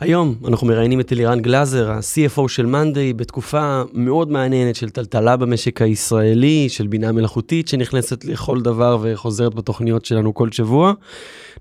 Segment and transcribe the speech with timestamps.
[0.00, 5.82] היום אנחנו מראיינים את אלירן גלאזר, ה-CFO של מאנדיי, בתקופה מאוד מעניינת של טלטלה במשק
[5.82, 10.92] הישראלי, של בינה מלאכותית שנכנסת לכל דבר וחוזרת בתוכניות שלנו כל שבוע.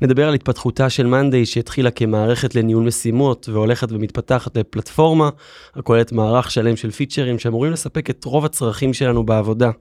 [0.01, 5.29] נדבר על התפתחותה של מאנדיי שהתחילה כמערכת לניהול משימות והולכת ומתפתחת לפלטפורמה,
[5.75, 9.71] הכוללת מערך שלם של פיצ'רים שאמורים לספק את רוב הצרכים שלנו בעבודה.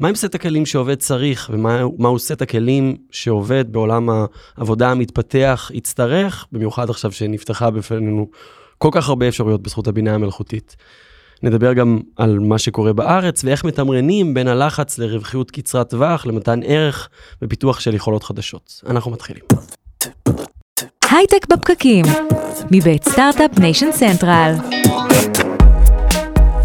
[0.00, 4.08] מהם סט הכלים שעובד צריך, ומהו סט הכלים שעובד בעולם
[4.56, 8.28] העבודה המתפתח יצטרך, במיוחד עכשיו שנפתחה בפנינו
[8.78, 10.76] כל כך הרבה אפשרויות בזכות הבינה המלאכותית.
[11.42, 17.08] נדבר גם על מה שקורה בארץ ואיך מתמרנים בין הלחץ לרווחיות קצרת טווח למתן ערך
[17.42, 18.80] ופיתוח של יכולות חדשות.
[18.86, 19.42] אנחנו מתחילים.
[21.10, 22.04] הייטק בפוקוס,
[22.70, 24.54] מבית Start-Up Nation Central.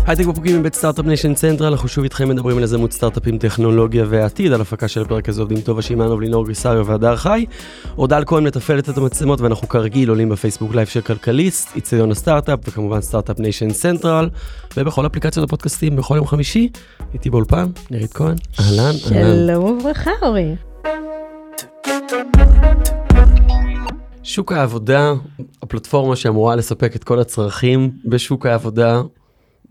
[0.08, 4.54] הייטק בפוקוס מבית Start-Up Nation Central, אנחנו שוב איתכם מדברים על יזמות סטארט-אפים, טכנולוגיה ועתיד,
[4.54, 7.46] על הפקה של הפרק הזה עובדים טובה שמענוב, לינור גריסריו והדר חי.
[7.98, 12.60] אורדל כהן מתפעלת את המצלמות ואנחנו כרגיל עולים ב Facebook Live של כלכליסט, איצטדיון הסטארט-אפ
[12.68, 14.30] וכמובן Start-Up Nation Central,
[14.78, 16.70] ובכל אפליקציות הפודקאסטים בכל יום חמישי,
[17.14, 19.48] איתי באולפן, נירית כהן, אהלן, אהלן.
[19.48, 20.56] שלום וברכה אורי.
[24.24, 25.14] שוק העבודה,
[25.62, 29.02] הפלטפורמה שאמורה לספק את כל הצרכים בשוק העבודה,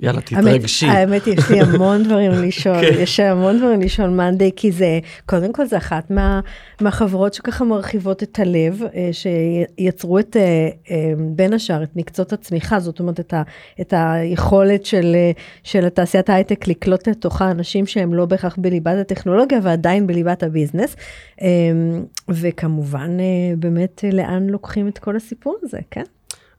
[0.02, 0.86] יאללה, תתרגשי.
[0.86, 3.00] האמת, יש לי המון דברים לשאול, כן.
[3.00, 6.40] יש המון דברים לשאול monday, כי זה, קודם כל זה אחת מה,
[6.80, 12.80] מהחברות שככה מרחיבות את הלב, אה, שיצרו את, אה, אה, בין השאר, את מקצות הצמיחה,
[12.80, 13.42] זאת אומרת, את, ה,
[13.80, 15.16] את היכולת של,
[15.62, 20.96] של תעשיית ההייטק לקלוט לתוכה אנשים שהם לא בהכרח בליבת הטכנולוגיה, ועדיין בליבת הביזנס.
[22.28, 23.10] וכמובן,
[23.58, 26.04] באמת, לאן לוקחים את כל הסיפור הזה, כן?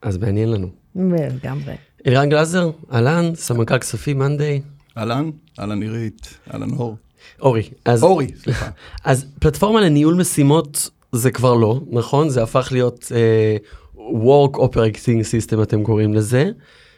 [0.01, 0.67] אז מעניין לנו.
[0.95, 1.73] לגמרי.
[2.07, 4.61] אלירן גלזר, אהלן, סמנכ"ל כספים מאנדיי.
[4.97, 6.97] אהלן, אהלן נירית, אהלן אור.
[7.41, 7.69] אורי.
[7.85, 8.69] אז, אורי, סליחה.
[9.03, 12.29] אז פלטפורמה לניהול משימות זה כבר לא, נכון?
[12.29, 16.51] זה הפך להיות uh, Work Operating System אתם קוראים לזה.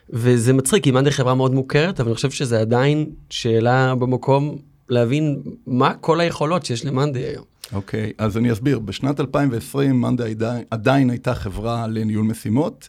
[0.09, 4.57] וזה מצחיק, כי מאנדיי חברה מאוד מוכרת, אבל אני חושב שזה עדיין שאלה במקום
[4.89, 7.45] להבין מה כל היכולות שיש למאנדיי היום.
[7.73, 8.79] אוקיי, okay, אז אני אסביר.
[8.79, 12.87] בשנת 2020 מאנדיי עדיין, עדיין הייתה חברה לניהול משימות.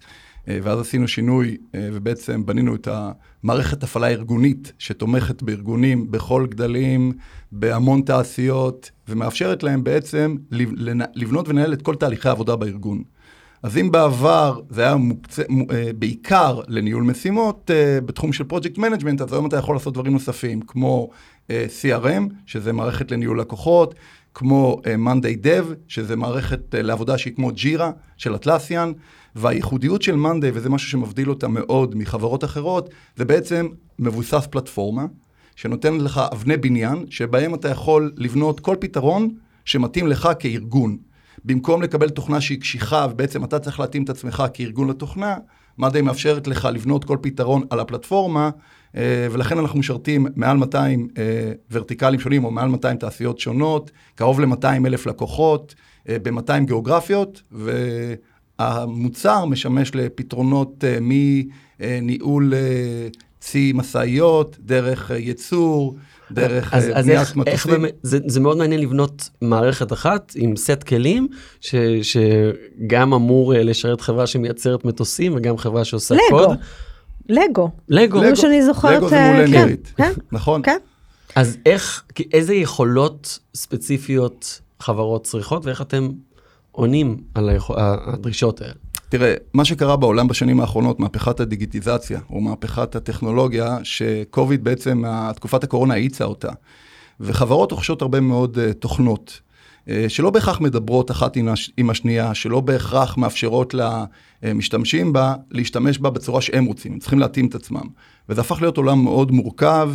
[0.48, 7.12] אה, ואז עשינו שינוי, אה, ובעצם בנינו את המערכת הפעלה ארגונית, שתומכת בארגונים בכל גדלים,
[7.52, 10.36] בהמון תעשיות, ומאפשרת להם בעצם
[11.14, 13.02] לבנות ולנהל את כל תהליכי העבודה בארגון.
[13.62, 17.70] אז אם בעבר זה היה מוקצה, אה, בעיקר לניהול משימות
[18.04, 21.10] בתחום של project management, אז היום אתה יכול לעשות דברים נוספים, כמו
[21.48, 23.94] CRM, שזה מערכת לניהול לקוחות,
[24.38, 28.92] כמו Monday Dev, שזה מערכת לעבודה שהיא כמו ג'ירה של אטלסיאן,
[29.34, 35.06] והייחודיות של מאנדיי, וזה משהו שמבדיל אותה מאוד מחברות אחרות, זה בעצם מבוסס פלטפורמה,
[35.56, 40.96] שנותנת לך אבני בניין, שבהם אתה יכול לבנות כל פתרון שמתאים לך כארגון.
[41.44, 45.36] במקום לקבל תוכנה שהיא קשיחה, ובעצם אתה צריך להתאים את עצמך כארגון לתוכנה,
[45.78, 48.50] מאנדיי מאפשרת לך לבנות כל פתרון על הפלטפורמה, אה,
[49.30, 54.86] ולכן אנחנו משרתים מעל 200 אה, ורטיקלים שונים, או מעל 200 תעשיות שונות, קרוב ל-200
[54.86, 55.74] אלף לקוחות,
[56.08, 57.72] אה, ב-200 גיאוגרפיות, ו...
[58.58, 62.54] המוצר משמש לפתרונות מניהול
[63.40, 65.96] צי משאיות, דרך ייצור,
[66.30, 70.56] דרך אז, uh, אז איך, איך באמת, זה, זה מאוד מעניין לבנות מערכת אחת עם
[70.56, 71.28] סט כלים,
[71.60, 76.22] ש, שגם אמור לשרת חברה שמייצרת מטוסים וגם חברה שעושה לגו.
[76.30, 76.50] קוד.
[76.50, 76.54] לגו.
[77.28, 77.70] לגו.
[77.88, 78.36] לגו.
[78.36, 78.96] שאני זוכרת.
[78.96, 80.62] לגו זה מול כן, כן, נכון.
[80.62, 80.76] כן.
[81.36, 86.08] אז איך, איזה יכולות ספציפיות חברות צריכות ואיך אתם
[86.72, 88.72] עונים על הדרישות האלה?
[89.08, 95.02] תראה, מה שקרה בעולם בשנים האחרונות, מהפכת הדיגיטיזציה, או מהפכת הטכנולוגיה, שקוביד בעצם,
[95.34, 96.50] תקופת הקורונה האיצה אותה.
[97.20, 99.40] וחברות רוכשות הרבה מאוד uh, תוכנות,
[100.08, 103.74] שלא בהכרח מדברות אחת עם, הש, עם השנייה, שלא בהכרח מאפשרות
[104.42, 107.86] למשתמשים בה להשתמש בה בצורה שהם רוצים, הם צריכים להתאים את עצמם.
[108.28, 109.90] וזה הפך להיות עולם מאוד מורכב.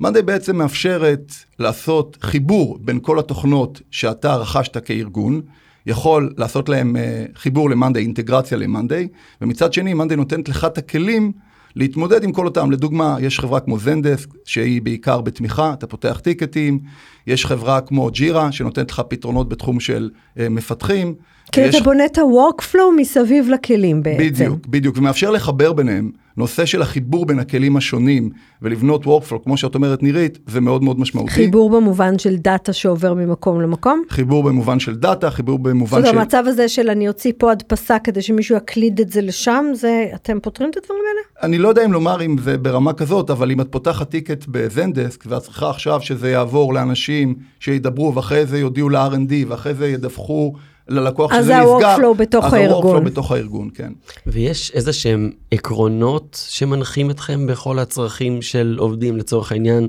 [0.00, 5.40] מאנדיי בעצם מאפשרת לעשות חיבור בין כל התוכנות שאתה רכשת כארגון,
[5.86, 9.08] יכול לעשות להם uh, חיבור למאנדיי, אינטגרציה למאנדיי,
[9.40, 11.32] ומצד שני מאנדיי נותנת לך את הכלים
[11.76, 12.70] להתמודד עם כל אותם.
[12.70, 16.78] לדוגמה, יש חברה כמו זנדסק, שהיא בעיקר בתמיכה, אתה פותח טיקטים,
[17.26, 21.14] יש חברה כמו ג'ירה, שנותנת לך פתרונות בתחום של uh, מפתחים.
[21.52, 21.74] כי יש...
[21.74, 24.22] אתה בונה את ה-workflow מסביב לכלים בעצם.
[24.24, 26.10] בדיוק, בדיוק, ומאפשר לחבר ביניהם.
[26.36, 28.30] נושא של החיבור בין הכלים השונים
[28.62, 31.30] ולבנות workflow, כמו שאת אומרת נירית, זה מאוד מאוד משמעותי.
[31.30, 34.02] חיבור במובן של דאטה שעובר ממקום למקום?
[34.08, 36.04] חיבור במובן של דאטה, חיבור במובן של...
[36.04, 39.64] זאת אומרת, המצב הזה של אני אוציא פה הדפסה כדי שמישהו יקליד את זה לשם,
[39.74, 41.48] זה, אתם פותרים את הדברים האלה?
[41.48, 45.24] אני לא יודע אם לומר אם זה ברמה כזאת, אבל אם את פותחת ticket ב-Zendesk,
[45.26, 50.52] ואת צריכה עכשיו שזה יעבור לאנשים שידברו, ואחרי זה יודיעו ל-R&D, ואחרי זה ידווחו
[50.88, 51.86] ללקוח אז שזה זה נסגר.
[51.86, 52.96] ה-workflow בתוך אז הארגון.
[52.96, 53.92] ה-workflow בתוך הארגון, כן.
[54.26, 59.88] ויש איזה שהם עקרונות שמנחים אתכם בכל הצרכים של עובדים לצורך העניין.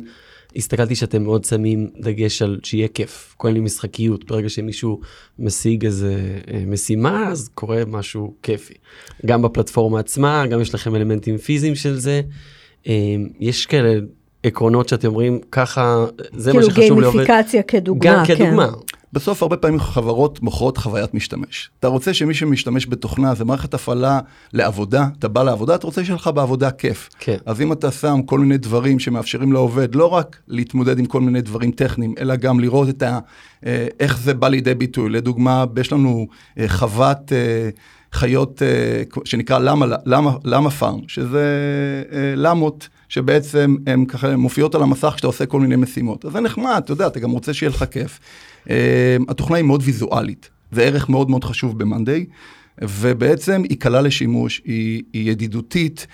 [0.56, 5.00] הסתכלתי שאתם מאוד שמים דגש על שיהיה כיף, כל מיני משחקיות, ברגע שמישהו
[5.40, 6.16] משיג איזה
[6.54, 8.74] אה, משימה אז קורה משהו כיפי.
[9.26, 12.22] גם בפלטפורמה עצמה, גם יש לכם אלמנטים פיזיים של זה.
[12.88, 12.94] אה,
[13.40, 14.00] יש כאלה
[14.44, 17.26] עקרונות שאתם אומרים ככה, זה מה כאילו שחשוב לעובד.
[17.26, 18.36] גיימיפיקציה כדוגמה, גם כן.
[18.36, 18.70] כדוגמה.
[19.14, 21.70] בסוף הרבה פעמים חברות מוכרות חוויית משתמש.
[21.80, 24.20] אתה רוצה שמי שמשתמש בתוכנה זה מערכת הפעלה
[24.54, 27.10] לעבודה, אתה בא לעבודה, אתה רוצה שיהיה לך בעבודה כיף.
[27.20, 27.38] כן.
[27.46, 31.42] אז אם אתה שם כל מיני דברים שמאפשרים לעובד לא רק להתמודד עם כל מיני
[31.42, 33.20] דברים טכניים, אלא גם לראות את ה,
[33.66, 35.10] אה, איך זה בא לידי ביטוי.
[35.10, 36.28] לדוגמה, יש לנו
[36.60, 37.70] אה, חוות אה,
[38.14, 41.44] חיות אה, שנקרא למה, למה, למה פארם, שזה
[42.12, 42.90] אה, למות.
[43.10, 46.26] שבעצם הן ככה מופיעות על המסך כשאתה עושה כל מיני משימות.
[46.26, 48.20] אז זה נחמד, אתה יודע, אתה גם רוצה שיהיה לך כיף.
[48.66, 48.70] Uh,
[49.30, 52.26] התוכנה היא מאוד ויזואלית, זה ערך מאוד מאוד חשוב ב-Monday,
[52.82, 56.08] ובעצם היא קלה לשימוש, היא, היא ידידותית.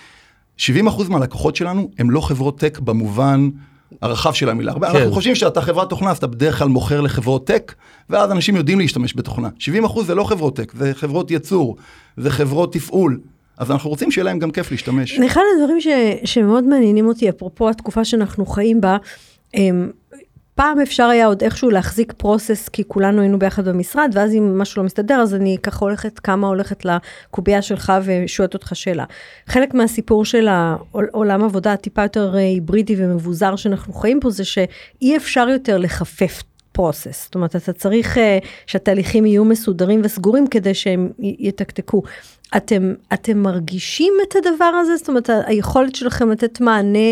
[0.60, 0.62] 70%
[1.10, 3.50] מהלקוחות שלנו הם לא חברות טק במובן
[4.02, 4.74] הרחב של המילה.
[4.74, 4.84] כן.
[4.84, 7.74] אנחנו חושבים שאתה חברת תוכנה, אז אתה בדרך כלל מוכר לחברות טק,
[8.10, 9.50] ואז אנשים יודעים להשתמש בתוכנה.
[9.86, 11.76] 70% זה לא חברות טק, זה חברות ייצור,
[12.18, 13.20] זה חברות תפעול.
[13.58, 15.20] אז אנחנו רוצים שיהיה להם גם כיף להשתמש.
[15.20, 15.88] אחד הדברים ש,
[16.24, 18.98] שמאוד מעניינים אותי, אפרופו התקופה שאנחנו חיים בה,
[19.54, 19.92] הם,
[20.56, 24.82] פעם אפשר היה עוד איכשהו להחזיק פרוסס, כי כולנו היינו ביחד במשרד, ואז אם משהו
[24.82, 29.06] לא מסתדר, אז אני ככה הולכת, כמה הולכת לקובייה שלך ושואלת אותך שאלה.
[29.48, 35.50] חלק מהסיפור של העולם עבודה הטיפה יותר היברידי ומבוזר שאנחנו חיים פה, זה שאי אפשר
[35.50, 37.24] יותר לחפף פרוסס.
[37.26, 38.20] זאת אומרת, אתה צריך uh,
[38.66, 42.02] שהתהליכים יהיו מסודרים וסגורים כדי שהם יתקתקו.
[42.58, 44.98] אתם, אתם מרגישים את הדבר הזה?
[44.98, 47.10] זאת אומרת, היכולת שלכם לתת מענה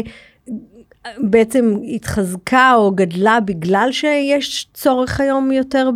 [1.17, 5.89] בעצם התחזקה או גדלה בגלל שיש צורך היום יותר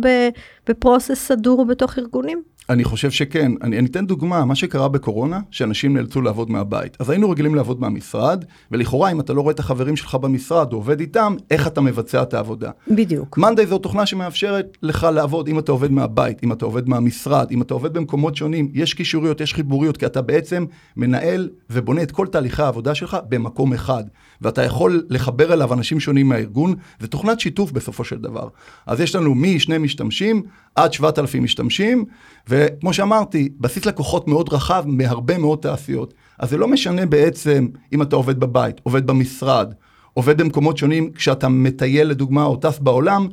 [0.68, 2.42] בפרוסס סדור בתוך ארגונים?
[2.70, 3.52] אני חושב שכן.
[3.62, 6.96] אני, אני אתן דוגמה, מה שקרה בקורונה, שאנשים נאלצו לעבוד מהבית.
[7.00, 10.78] אז היינו רגילים לעבוד מהמשרד, ולכאורה אם אתה לא רואה את החברים שלך במשרד או
[10.78, 12.70] עובד איתם, איך אתה מבצע את העבודה.
[12.88, 13.38] בדיוק.
[13.38, 17.62] מאנדיי זו תוכנה שמאפשרת לך לעבוד אם אתה עובד מהבית, אם אתה עובד מהמשרד, אם
[17.62, 20.64] אתה עובד במקומות שונים, יש קישוריות, יש חיבוריות, כי אתה בעצם
[20.96, 24.04] מנהל ובונה את כל תהליכי העבודה שלך במקום אחד.
[24.42, 28.48] ואתה יכול לחבר אליו אנשים שונים מהארגון, זה תוכנת שיתוף בסופו של דבר.
[28.86, 30.42] אז יש לנו משני משתמשים
[30.74, 32.04] עד 7,000 משתמשים,
[32.48, 36.14] וכמו שאמרתי, בסיס לקוחות מאוד רחב מהרבה מאוד תעשיות.
[36.38, 39.74] אז זה לא משנה בעצם אם אתה עובד בבית, עובד במשרד,
[40.14, 43.28] עובד במקומות שונים, כשאתה מטייל לדוגמה או טס בעולם,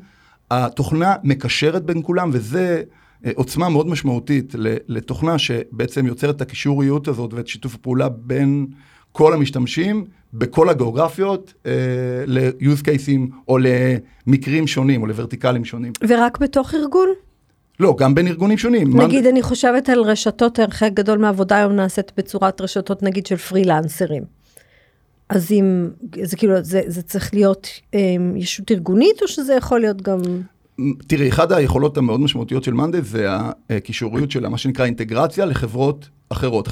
[0.51, 2.83] התוכנה מקשרת בין כולם, וזה
[3.35, 4.55] עוצמה מאוד משמעותית
[4.87, 8.67] לתוכנה שבעצם יוצרת את הקישוריות הזאת ואת שיתוף הפעולה בין
[9.11, 11.71] כל המשתמשים בכל הגיאוגרפיות אה,
[12.27, 15.93] ל-use cases או למקרים שונים או לוורטיקלים שונים.
[16.07, 17.09] ורק בתוך ארגון?
[17.79, 19.01] לא, גם בין ארגונים שונים.
[19.01, 19.29] נגיד, מה...
[19.29, 24.23] אני חושבת על רשתות, חלק גדול מהעבודה היום נעשית בצורת רשתות, נגיד, של פרילנסרים.
[25.29, 25.89] אז אם,
[26.23, 27.99] זה כאילו, זה, זה צריך להיות אה,
[28.35, 30.21] ישות ארגונית, או שזה יכול להיות גם...
[31.07, 33.27] תראי, אחת היכולות המאוד משמעותיות של מאנדי זה
[33.69, 36.69] הקישוריות של מה שנקרא אינטגרציה לחברות אחרות.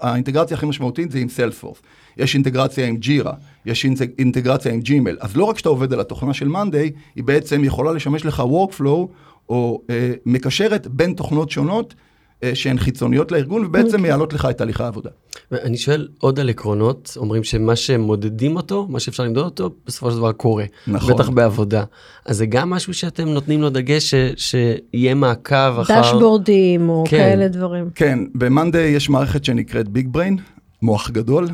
[0.00, 1.78] האינטגרציה הכי משמעותית זה עם סיילספורס.
[2.16, 3.32] יש אינטגרציה עם ג'ירה,
[3.66, 3.86] יש
[4.18, 5.16] אינטגרציה עם ג'ימל.
[5.20, 9.06] אז לא רק שאתה עובד על התוכנה של מאנדי, היא בעצם יכולה לשמש לך workflow,
[9.48, 11.94] או אה, מקשרת בין תוכנות שונות.
[12.54, 14.00] שהן חיצוניות לארגון ובעצם okay.
[14.00, 15.10] מייעלות לך את תהליך העבודה.
[15.52, 20.16] אני שואל עוד על עקרונות, אומרים שמה שמודדים אותו, מה שאפשר למדוד אותו, בסופו של
[20.16, 20.64] דבר קורה.
[20.86, 21.14] נכון.
[21.14, 21.84] בטח בעבודה.
[22.24, 26.00] אז זה גם משהו שאתם נותנים לו דגש, ש, שיהיה מעקב אחר...
[26.00, 27.16] דשבורדים או כן.
[27.16, 27.90] כאלה דברים.
[27.94, 30.36] כן, ב-Monday יש מערכת שנקראת ביג בריין.
[30.82, 31.48] מוח גדול.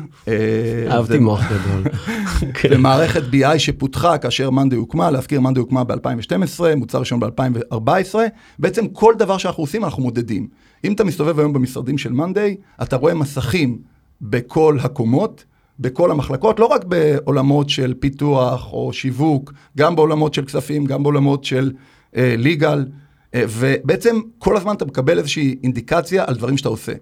[0.91, 1.83] אהבתי מוח גדול.
[2.69, 8.15] זה מערכת BI שפותחה כאשר מאנדי הוקמה, להזכיר מאנדי הוקמה ב-2012, מוצר ראשון ב-2014,
[8.59, 10.47] בעצם כל דבר שאנחנו עושים אנחנו מודדים.
[10.87, 13.77] אם אתה מסתובב היום במשרדים של מאנדי, אתה רואה מסכים
[14.21, 15.45] בכל הקומות,
[15.79, 21.43] בכל המחלקות, לא רק בעולמות של פיתוח או שיווק, גם בעולמות של כספים, גם בעולמות
[21.43, 21.71] של
[22.13, 26.93] ליגל, uh, uh, ובעצם כל הזמן אתה מקבל איזושהי אינדיקציה על דברים שאתה עושה.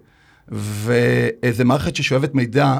[0.48, 2.78] וזו מערכת ששואבת מידע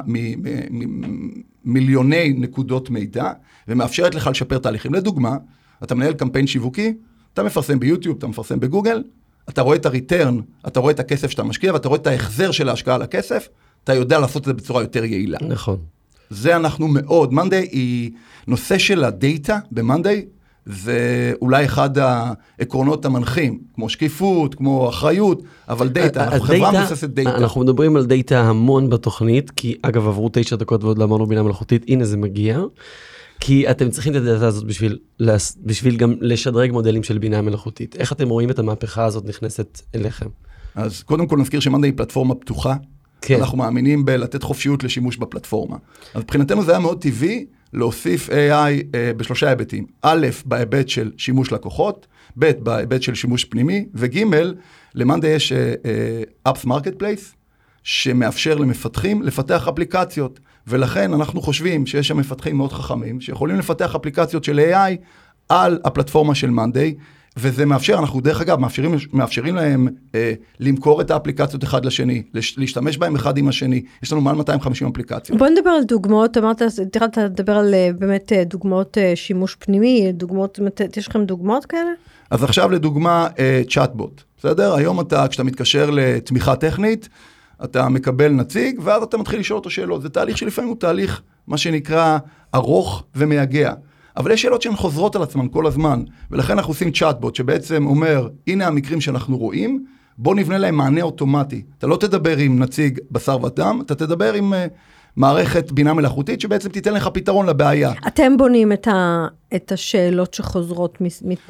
[1.65, 3.31] ממיליוני נקודות מידע,
[3.67, 4.93] ומאפשרת לך לשפר תהליכים.
[4.93, 5.37] לדוגמה,
[5.83, 6.93] אתה מנהל קמפיין שיווקי,
[7.33, 9.03] אתה מפרסם ביוטיוב, אתה מפרסם בגוגל,
[9.49, 12.69] אתה רואה את הריטרן, אתה רואה את הכסף שאתה משקיע, ואתה רואה את ההחזר של
[12.69, 13.47] ההשקעה על הכסף,
[13.83, 15.37] אתה יודע לעשות את זה בצורה יותר יעילה.
[15.41, 15.77] נכון.
[16.29, 18.11] זה אנחנו מאוד, מאנדיי היא,
[18.47, 20.25] נושא של הדאטה במאנדיי
[20.65, 27.37] זה אולי אחד העקרונות המנחים, כמו שקיפות, כמו אחריות, אבל דאטה, אנחנו חברה מבוססת דאטה.
[27.37, 31.43] אנחנו מדברים על דאטה המון בתוכנית, כי אגב עברו תשע דקות ועוד לא אמרנו בינה
[31.43, 32.59] מלאכותית, הנה זה מגיע.
[33.39, 34.97] כי אתם צריכים את הדאטה הזאת בשביל,
[35.63, 37.95] בשביל גם לשדרג מודלים של בינה מלאכותית.
[37.95, 40.27] איך אתם רואים את המהפכה הזאת נכנסת אליכם?
[40.75, 42.75] אז קודם כל נזכיר שמאנדה היא פלטפורמה פתוחה.
[43.21, 43.39] כן.
[43.39, 45.77] אנחנו מאמינים בלתת חופשיות לשימוש בפלטפורמה.
[46.13, 49.85] אז מבחינתנו זה היה מאוד טבעי להוסיף AI אה, בשלושה היבטים.
[50.01, 52.07] א', בהיבט של שימוש לקוחות,
[52.39, 54.23] ב', בהיבט של שימוש פנימי, וג',
[54.95, 55.55] למאנדה יש uh,
[56.45, 57.35] uh, Apps Marketplace,
[57.83, 60.39] שמאפשר למפתחים לפתח אפליקציות.
[60.67, 64.95] ולכן אנחנו חושבים שיש שם מפתחים מאוד חכמים, שיכולים לפתח אפליקציות של AI
[65.49, 66.95] על הפלטפורמה של מאנדיי,
[67.39, 72.57] וזה מאפשר, אנחנו דרך אגב מאפשרים, מאפשרים להם אה, למכור את האפליקציות אחד לשני, לש,
[72.57, 75.39] להשתמש בהם אחד עם השני, יש לנו מעל 250 אפליקציות.
[75.39, 80.11] בוא נדבר על דוגמאות, אמרת, התחלת לדבר על אה, באמת אה, דוגמאות אה, שימוש פנימי,
[80.13, 80.59] דוגמאות,
[80.97, 81.91] יש לכם דוגמאות כאלה?
[82.31, 83.27] אז עכשיו לדוגמה
[83.69, 84.75] צ'אטבוט, בסדר?
[84.75, 87.09] היום אתה, כשאתה מתקשר לתמיכה טכנית,
[87.63, 90.01] אתה מקבל נציג, ואז אתה מתחיל לשאול אותו שאלות.
[90.01, 92.17] זה תהליך שלפעמים הוא תהליך, מה שנקרא,
[92.55, 93.73] ארוך ומייגע.
[94.17, 98.27] אבל יש שאלות שהן חוזרות על עצמן כל הזמן, ולכן אנחנו עושים צ'אטבוט שבעצם אומר,
[98.47, 99.85] הנה המקרים שאנחנו רואים,
[100.17, 101.61] בוא נבנה להם מענה אוטומטי.
[101.77, 104.55] אתה לא תדבר עם נציג בשר ודם, אתה תדבר עם uh,
[105.15, 107.91] מערכת בינה מלאכותית שבעצם תיתן לך פתרון לבעיה.
[108.07, 110.97] אתם בונים את, ה, את השאלות שחוזרות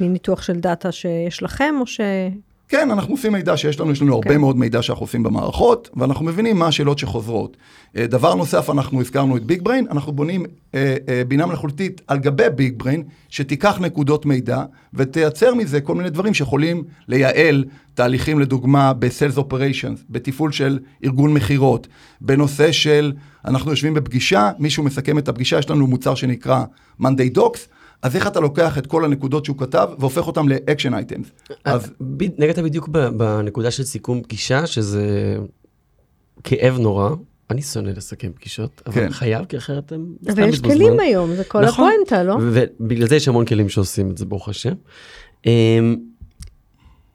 [0.00, 2.00] מניתוח של דאטה שיש לכם, או ש...
[2.68, 4.14] כן, אנחנו עושים מידע שיש לנו, יש לנו okay.
[4.14, 4.40] הרבה כן.
[4.40, 7.56] מאוד מידע שאנחנו עושים במערכות, ואנחנו מבינים מה השאלות שחוזרות.
[7.96, 10.44] אה, דבר נוסף, אנחנו הזכרנו את Big Brain, אנחנו בונים
[10.74, 14.62] אה, אה, בינה מלאכותית על גבי Big Brain, שתיקח נקודות מידע,
[14.94, 21.88] ותייצר מזה כל מיני דברים שיכולים לייעל תהליכים, לדוגמה, ב-Sales Operations, בתפעול של ארגון מכירות,
[22.20, 23.12] בנושא של,
[23.44, 26.64] אנחנו יושבים בפגישה, מישהו מסכם את הפגישה, יש לנו מוצר שנקרא
[27.02, 27.58] Monday Docs,
[28.02, 31.26] אז איך אתה לוקח את כל הנקודות שהוא כתב והופך אותם ל-action items.
[31.64, 31.92] אז...
[32.38, 35.36] נגעת בדיוק בנקודה של סיכום פגישה, שזה
[36.44, 37.10] כאב נורא.
[37.50, 39.10] אני שונא לסכם פגישות, אבל כן.
[39.10, 41.90] חייב, כי אחרת אתם אבל יש כלים היום, זה כל נכון.
[41.90, 42.36] הפואנטה, לא?
[42.52, 44.72] ובגלל זה יש המון כלים שעושים את זה, ברוך השם.
[45.46, 45.96] אמ,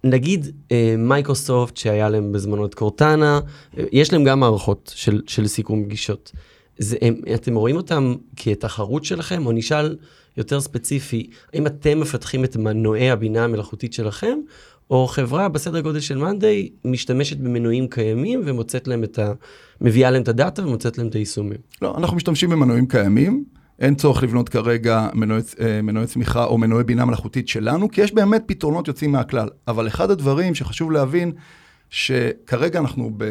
[0.04, 3.40] נגיד אה, מייקרוסופט שהיה להם בזמנו את קורטנה,
[3.78, 6.32] אה, יש להם גם מערכות של, של סיכום פגישות.
[6.78, 9.96] זה, הם, אתם רואים אותם כתחרות שלכם, או נשאל
[10.38, 14.38] יותר ספציפי, האם אתם מפתחים את מנועי הבינה המלאכותית שלכם,
[14.90, 19.34] או חברה בסדר גודל של מאנדיי משתמשת במנועים קיימים ומוצאת להם את ה...
[19.82, 21.58] מביאה להם את הדאטה ומוצאת להם את היישומים.
[21.82, 23.44] לא, אנחנו משתמשים במנועים קיימים.
[23.80, 28.14] אין צורך לבנות כרגע מנועי, אה, מנועי צמיחה או מנועי בינה מלאכותית שלנו, כי יש
[28.14, 29.50] באמת פתרונות יוצאים מהכלל.
[29.68, 31.32] אבל אחד הדברים שחשוב להבין,
[31.90, 33.26] שכרגע אנחנו ב,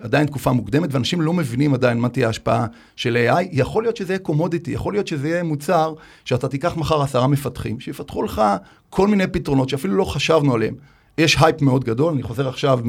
[0.00, 3.46] עדיין תקופה מוקדמת, ואנשים לא מבינים עדיין מה תהיה ההשפעה של AI.
[3.52, 5.94] יכול להיות שזה יהיה קומודיטי, יכול להיות שזה יהיה מוצר
[6.24, 8.42] שאתה תיקח מחר עשרה מפתחים, שיפתחו לך
[8.90, 10.74] כל מיני פתרונות שאפילו לא חשבנו עליהם.
[11.18, 12.80] יש הייפ מאוד גדול, אני חוזר עכשיו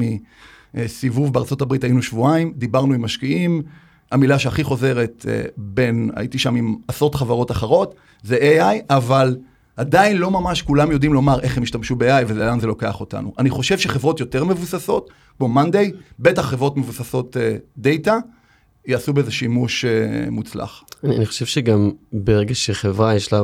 [0.74, 3.62] מסיבוב בארצות הברית, היינו שבועיים, דיברנו עם משקיעים,
[4.12, 9.36] המילה שהכי חוזרת אה, בין, הייתי שם עם עשרות חברות אחרות, זה AI, אבל
[9.76, 13.32] עדיין לא ממש כולם יודעים לומר איך הם השתמשו ב-AI ולאן זה לוקח אותנו.
[13.38, 18.10] אני חושב שחברות יותר מבוססות, כמו מאנדיי, בטח חברות מבוססות uh,
[18.86, 20.84] יעשו בזה שימוש uh, מוצלח.
[21.04, 23.40] אני, אני חושב שגם ברגע שחברה יש לה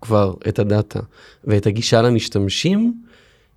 [0.00, 1.00] כבר את הדאטה
[1.44, 2.94] ואת הגישה למשתמשים,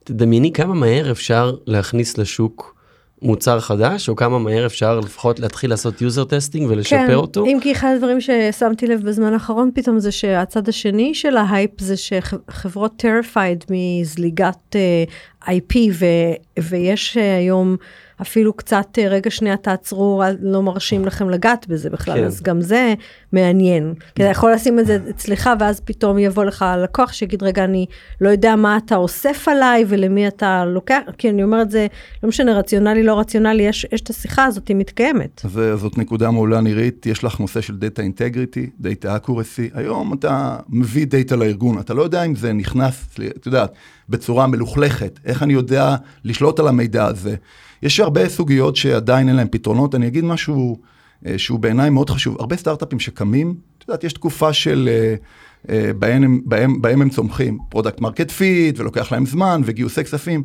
[0.03, 2.74] תדמייני כמה מהר אפשר להכניס לשוק
[3.21, 7.45] מוצר חדש, או כמה מהר אפשר לפחות להתחיל לעשות user testing ולשפר כן, אותו?
[7.45, 11.97] אם כי אחד הדברים ששמתי לב בזמן האחרון פתאום זה שהצד השני של ההייפ זה
[11.97, 14.77] שחברות terrified מזליגת uh,
[15.47, 16.05] אה, IP ו,
[16.59, 17.75] ויש uh, היום
[18.21, 22.23] אפילו קצת אה, רגע שנייה תעצרו, לא מרשים לכם לגעת בזה בכלל, כן.
[22.23, 22.93] אז גם זה
[23.33, 23.93] מעניין.
[24.15, 27.85] כי אתה יכול לשים את זה אצלך, ואז פתאום יבוא לך לקוח שיגיד, רגע, אני
[28.21, 31.87] לא יודע מה אתה אוסף עליי ולמי אתה לוקח, כי אני אומרת, זה
[32.23, 35.41] לא משנה, רציונלי, לא רציונלי, יש, יש את השיחה הזאת, היא מתקיימת.
[35.49, 40.57] זה, זאת נקודה מעולה נירית, יש לך נושא של Data Integrity, Data Accuracy, היום אתה
[40.69, 43.07] מביא דאטה לארגון, אתה לא יודע אם זה נכנס,
[43.37, 43.73] את יודעת,
[44.09, 47.35] בצורה מלוכלכת, איך אני יודע לשלוט על המידע הזה.
[47.83, 49.95] יש הרבה סוגיות שעדיין אין להם פתרונות.
[49.95, 50.77] אני אגיד משהו
[51.25, 52.37] אה, שהוא בעיניי מאוד חשוב.
[52.39, 54.89] הרבה סטארט-אפים שקמים, את יודעת, יש תקופה של...
[54.91, 55.15] אה,
[55.69, 60.43] אה, בהם הם, בהם, בהם הם צומחים, product market fit, ולוקח להם זמן, וגיוסי כספים.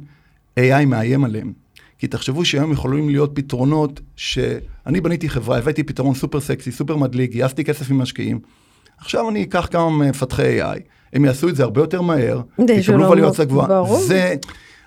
[0.59, 1.53] AI מאיים עליהם.
[1.99, 7.31] כי תחשבו שהיום יכולים להיות פתרונות שאני בניתי חברה, הבאתי פתרון סופר סקסי, סופר מדליק,
[7.31, 8.41] גייסתי כסף ממשקיעים.
[8.99, 10.81] עכשיו אני אקח כמה מפתחי AI,
[11.13, 13.85] הם יעשו את זה הרבה יותר מהר, יקבלו וליואציה גבוהה.
[14.01, 14.35] זה,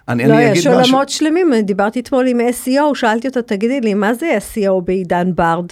[0.10, 0.72] אני, לא, אני אגיד משהו...
[0.74, 4.81] לא, יש עולמות שלמים, דיברתי אתמול עם SEO, שאלתי אותו, תגידי לי, מה זה SEO
[4.86, 5.65] בעידן ברד?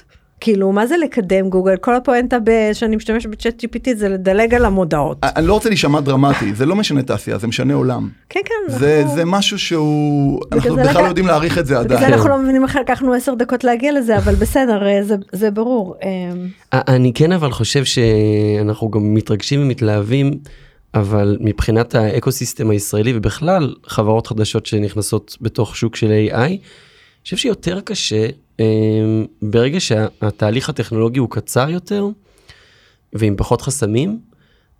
[0.43, 1.75] כאילו, מה זה לקדם גוגל?
[1.77, 5.17] כל הפואנטה ב- שאני משתמשת בצ'אט GPT זה לדלג על המודעות.
[5.23, 8.09] אני לא רוצה להישמע דרמטי, זה לא משנה תעשייה, זה משנה עולם.
[8.29, 8.73] כן, כן.
[8.79, 12.13] זה, אנחנו- זה משהו שהוא, אנחנו בכלל לא יודעים להעריך את זה בגלל זה עדיין.
[12.13, 15.95] אנחנו לא מבינים איך לקחנו עשר דקות להגיע לזה, אבל בסדר, אה, זה- זה ברור.
[16.03, 20.31] אה, אני כן אבל חושב שאנחנו גם מתרגשים ומתלהבים,
[20.93, 26.59] אבל מבחינת האקוסיסטם הישראלי ובכלל חברות חדשות שנכנסות בתוך שוק של AI, אני
[27.23, 28.27] חושב שיותר קשה
[28.59, 28.65] אה,
[29.41, 32.05] ברגע שהתהליך הטכנולוגי הוא קצר יותר
[33.13, 34.19] ועם פחות חסמים,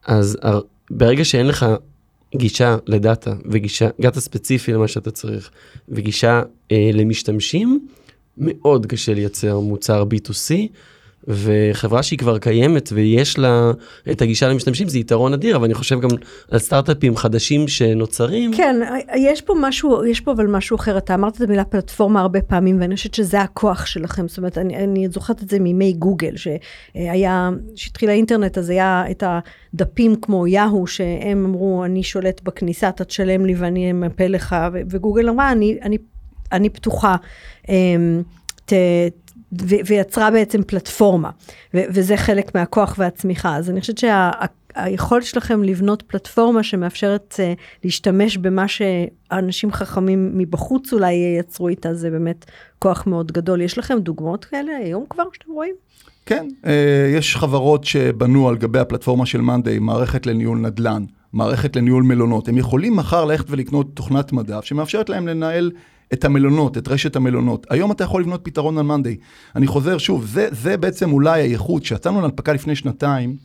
[0.06, 0.38] אז
[0.92, 1.66] ברגע שאין לך
[2.36, 5.52] גישה לדאטה וגישה, דאטה ספציפי למה שאתה צריך
[5.90, 6.42] וגישה
[6.72, 7.88] אה, למשתמשים,
[8.38, 10.54] מאוד קשה לייצר מוצר B2C,
[11.28, 13.72] וחברה שהיא כבר קיימת ויש לה
[14.12, 16.10] את הגישה למשתמשים זה יתרון אדיר, אבל אני חושב גם
[16.52, 18.54] על סטארט-אפים חדשים שנוצרים.
[18.54, 18.76] כן,
[19.16, 20.98] יש פה משהו, יש פה אבל משהו אחר.
[20.98, 24.28] אתה אמרת את המילה פלטפורמה הרבה פעמים, ואני חושבת שזה הכוח שלכם.
[24.28, 29.24] זאת אומרת, אני, אני זוכרת את זה מימי גוגל, שהיה, כשהתחיל האינטרנט, אז היה את
[29.74, 34.56] הדפים כמו יהו, שהם אמרו, אני שולט בכניסה, אתה תשלם לי ואני אמפה לך,
[34.90, 35.98] וגוגל אמרה, אני, אני,
[36.52, 37.16] אני פתוחה.
[37.70, 38.22] אמ,
[38.66, 38.74] ת,
[39.86, 41.30] ויצרה בעצם פלטפורמה,
[41.74, 43.56] וזה חלק מהכוח והצמיחה.
[43.56, 51.14] אז אני חושבת שהיכולת שלכם לבנות פלטפורמה שמאפשרת uh, להשתמש במה שאנשים חכמים מבחוץ אולי
[51.14, 52.46] ייצרו איתה, זה באמת
[52.80, 53.62] כוח מאוד גדול.
[53.62, 55.76] יש לכם דוגמאות כאלה היום כבר שאתם רואים?
[56.26, 61.04] כן, אה, יש חברות שבנו על גבי הפלטפורמה של מאנדיי מערכת לניהול נדל"ן,
[61.34, 62.48] מערכת לניהול מלונות.
[62.48, 65.72] הם יכולים מחר ללכת ולקנות תוכנת מדף שמאפשרת להם לנהל
[66.14, 67.68] את המלונות, את רשת המלונות.
[67.70, 69.18] היום אתה יכול לבנות פתרון על מאנדיי.
[69.56, 71.82] אני חוזר שוב, זה, זה בעצם אולי הייחוד.
[71.82, 73.36] כשיצאנו להנפקה לפני שנתיים,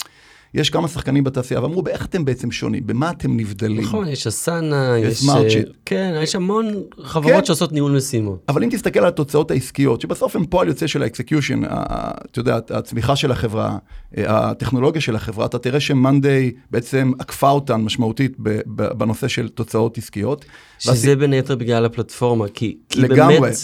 [0.57, 2.87] יש כמה שחקנים בתעשייה ואמרו, באיך אתם בעצם שונים?
[2.87, 3.81] במה אתם נבדלים?
[3.81, 5.21] נכון, יש Asana, יש יש...
[5.21, 5.69] Smartsheet.
[5.85, 6.67] כן, יש המון
[7.03, 7.45] חברות כן.
[7.45, 8.45] שעושות ניהול משימות.
[8.49, 13.17] אבל אם תסתכל על התוצאות העסקיות, שבסוף הם פועל יוצא של האקסקיושן, אתה יודע, הצמיחה
[13.17, 13.79] של החברה,
[14.17, 18.33] אה, הטכנולוגיה של החברה, אתה תראה שמאנדיי בעצם עקפה אותן משמעותית
[18.67, 20.45] בנושא של תוצאות עסקיות.
[20.79, 23.41] שזה בין היתר בגלל הפלטפורמה, כי, כי לגמרי.
[23.41, 23.55] באמת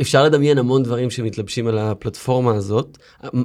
[0.00, 2.98] אפשר לדמיין המון דברים שמתלבשים על הפלטפורמה הזאת.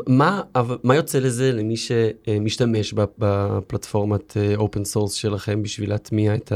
[0.07, 0.41] מה,
[0.83, 6.51] מה יוצא לזה למי שמשתמש בפלטפורמת open source שלכם בשביל להטמיע את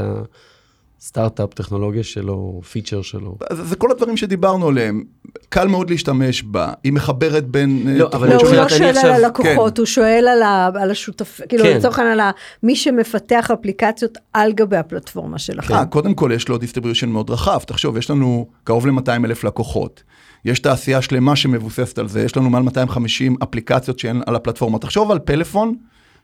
[1.02, 3.36] הסטארט-אפ, טכנולוגיה שלו, פיצ'ר שלו?
[3.52, 5.04] זה, זה כל הדברים שדיברנו עליהם.
[5.48, 7.82] קל מאוד להשתמש בה, היא מחברת בין...
[7.88, 10.90] אה, לא, אבל לא, הוא לא שואל על עכשיו- הלקוחות, הוא שואל על ה- על
[10.90, 11.40] השותפ...
[11.48, 11.76] כאילו, כן.
[11.76, 12.30] לצורך העניין, על ה-
[12.62, 15.74] מי שמפתח אפליקציות על גבי הפלטפורמה שלכם.
[15.74, 17.58] אה, קודם כל יש לו distribution מאוד רחב.
[17.66, 20.02] תחשוב, יש לנו קרוב ל-200 אלף לקוחות.
[20.44, 24.78] יש תעשייה שלמה שמבוססת על זה, יש לנו מעל 250 אפליקציות שהן על הפלטפורמה.
[24.78, 25.74] תחשוב על פלאפון,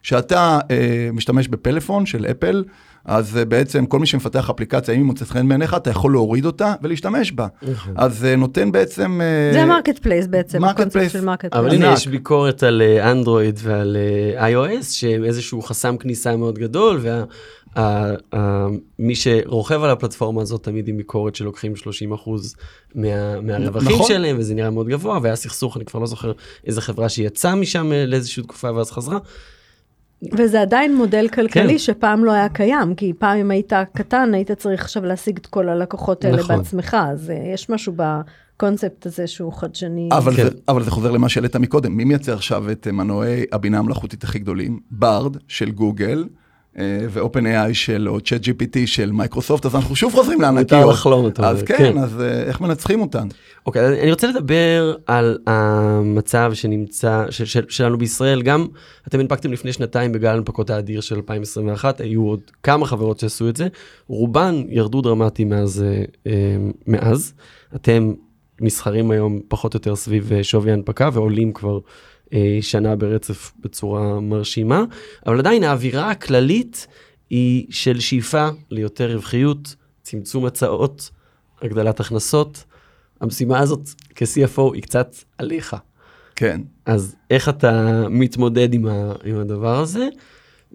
[0.03, 0.77] שאתה אה,
[1.13, 2.65] משתמש בפלאפון של אפל,
[3.09, 6.45] אז אה, בעצם כל מי שמפתח אפליקציה, אם היא מוצאת חן בעיניך, אתה יכול להוריד
[6.45, 7.47] אותה ולהשתמש בה.
[7.97, 9.21] אז זה נותן בעצם...
[9.21, 11.13] אה, זה ה-marketplace בעצם, market הקונספט place.
[11.13, 11.75] של market אבל.
[11.75, 11.93] הנה.
[11.93, 13.97] יש ביקורת על אה, אנדרואיד ועל
[14.37, 17.01] אה, iOS, שהם איזשהו חסם כניסה מאוד גדול,
[18.99, 22.55] ומי שרוכב על הפלטפורמה הזאת תמיד עם ביקורת שלוקחים 30 אחוז
[22.95, 24.07] מה, מהרווחים נכון.
[24.09, 26.33] שלהם, וזה נראה מאוד גבוה, והיה סכסוך, אני כבר לא זוכר
[26.67, 29.19] איזה חברה שיצאה משם אה, לאיזושהי תקופה ואז חזרה.
[30.39, 31.79] וזה עדיין מודל כלכלי כן.
[31.79, 35.69] שפעם לא היה קיים, כי פעם אם היית קטן, היית צריך עכשיו להשיג את כל
[35.69, 36.57] הלקוחות האלה נכון.
[36.57, 40.09] בעצמך, אז אה, יש משהו בקונספט הזה שהוא חדשני.
[40.13, 40.43] אבל, כן.
[40.43, 44.25] זה, אבל זה חוזר למה שהעלית מקודם, מי מייצר עכשיו את אה, מנועי הבינה המלאכותית
[44.25, 44.81] הכי גדולים?
[44.91, 46.25] ברד של גוגל
[47.11, 50.81] ו-OpenAI של, או ChatGPT של מייקרוסופט, אז אנחנו שוב חוזרים לענקיות.
[50.81, 51.99] מותר לחלום, אתה אז אומר, כן, כן.
[51.99, 53.29] אז אה, איך מנצחים אותן?
[53.67, 58.67] אוקיי, אני רוצה לדבר על המצב שנמצא, של, של, שלנו בישראל, גם
[59.09, 63.57] אתם הנפקתם לפני שנתיים בגל ההנפקות האדיר של 2021, היו עוד כמה חברות שעשו את
[63.57, 63.69] זה,
[64.09, 67.33] רובן ירדו דרמטי מאז, אה, אה, מאז.
[67.75, 68.13] אתם
[68.61, 71.81] נסחרים היום פחות או יותר סביב אה, שווי הנפקה ועולים כבר אה,
[72.61, 74.85] שנה ברצף בצורה מרשימה,
[75.27, 76.87] אבל עדיין האווירה הכללית
[77.31, 81.11] היא של שאיפה ליותר רווחיות, צמצום הצעות,
[81.63, 82.65] הגדלת הכנסות.
[83.21, 85.77] המשימה הזאת כ-CFO היא קצת עליך.
[86.37, 86.61] כן.
[86.87, 90.09] אז איך אתה מתמודד עם, ה, עם הדבר הזה?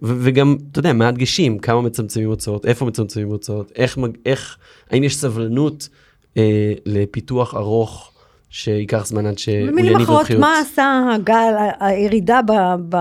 [0.02, 4.56] ו- וגם, אתה יודע, מה הדגשים, כמה מצמצמים הוצאות, איפה מצמצמים הוצאות, איך, מג- איך,
[4.90, 5.88] האם יש סבלנות
[6.36, 8.12] אה, לפיתוח ארוך
[8.54, 10.40] שייקח זמן עד שהוא במילים יניב אחרות, רווחיות?
[10.40, 12.52] מה עשה הגל, הירידה ב...
[12.88, 12.96] ב...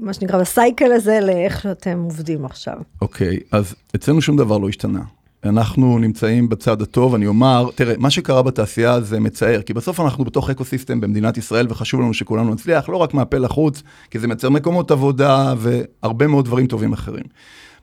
[0.00, 2.74] מה שנקרא, בסייקל הזה לאיך שאתם עובדים עכשיו.
[3.02, 5.00] אוקיי, אז אצלנו שום דבר לא השתנה.
[5.44, 10.24] אנחנו נמצאים בצד הטוב, אני אומר, תראה, מה שקרה בתעשייה זה מצער, כי בסוף אנחנו
[10.24, 14.50] בתוך אקוסיסטם במדינת ישראל, וחשוב לנו שכולנו נצליח, לא רק מהפה לחוץ, כי זה מייצר
[14.50, 17.24] מקומות עבודה והרבה מאוד דברים טובים אחרים.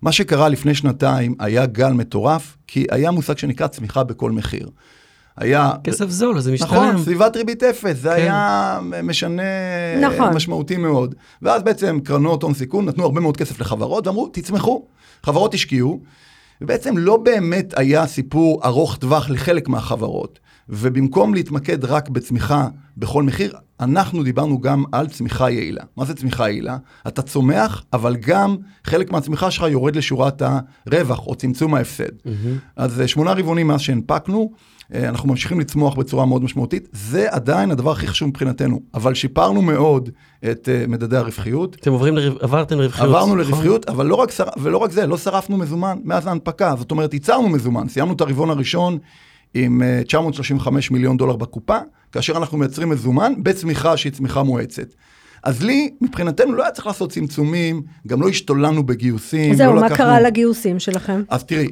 [0.01, 4.69] מה שקרה לפני שנתיים היה גל מטורף, כי היה מושג שנקרא צמיחה בכל מחיר.
[5.37, 5.71] היה...
[5.83, 6.69] כסף זול, אז זה משתלם.
[6.69, 8.15] נכון, סביבת ריבית אפס, זה כן.
[8.15, 9.43] היה משנה
[10.01, 10.33] נכון.
[10.33, 11.15] משמעותי מאוד.
[11.41, 14.85] ואז בעצם קרנות הון סיכון נתנו הרבה מאוד כסף לחברות ואמרו, תצמחו.
[15.23, 15.99] חברות השקיעו,
[16.61, 20.39] ובעצם לא באמת היה סיפור ארוך טווח לחלק מהחברות.
[20.69, 22.67] ובמקום להתמקד רק בצמיחה
[22.97, 25.83] בכל מחיר, אנחנו דיברנו גם על צמיחה יעילה.
[25.97, 26.77] מה זה צמיחה יעילה?
[27.07, 30.41] אתה צומח, אבל גם חלק מהצמיחה שלך יורד לשורת
[30.87, 32.11] הרווח או צמצום ההפסד.
[32.75, 34.57] אז אה, שמונה רבעונים מאז שהנפקנו, אה,
[34.93, 36.87] אנחנו ממשיכים לצמוח בצורה מאוד משמעותית.
[36.91, 40.09] זה עדיין הדבר הכי חשוב מבחינתנו, אבל שיפרנו מאוד
[40.51, 41.75] את אה, מדדי הרווחיות.
[41.75, 43.07] אתם עוברים, לרו- עברתם לרווחיות.
[43.09, 43.37] עברנו נכון?
[43.39, 44.43] לרווחיות, אבל לא רק, שר...
[44.61, 46.75] ולא רק זה, לא שרפנו מזומן מאז ההנפקה.
[46.77, 47.87] זאת אומרת, ייצרנו מזומן.
[47.89, 48.97] סיימנו את הרבעון הראשון
[49.53, 51.77] עם אה, 935 מיליון דולר בקופה,
[52.11, 54.87] כאשר אנחנו מייצרים מזומן בצמיחה שהיא צמיחה מואצת.
[55.43, 59.53] אז לי, מבחינתנו, לא היה צריך לעשות צמצומים, גם לא השתוללנו בגיוסים.
[59.53, 61.21] זהו, לא מה לקחנו- קרה לגיוסים שלכם?
[61.29, 61.67] אז תראי,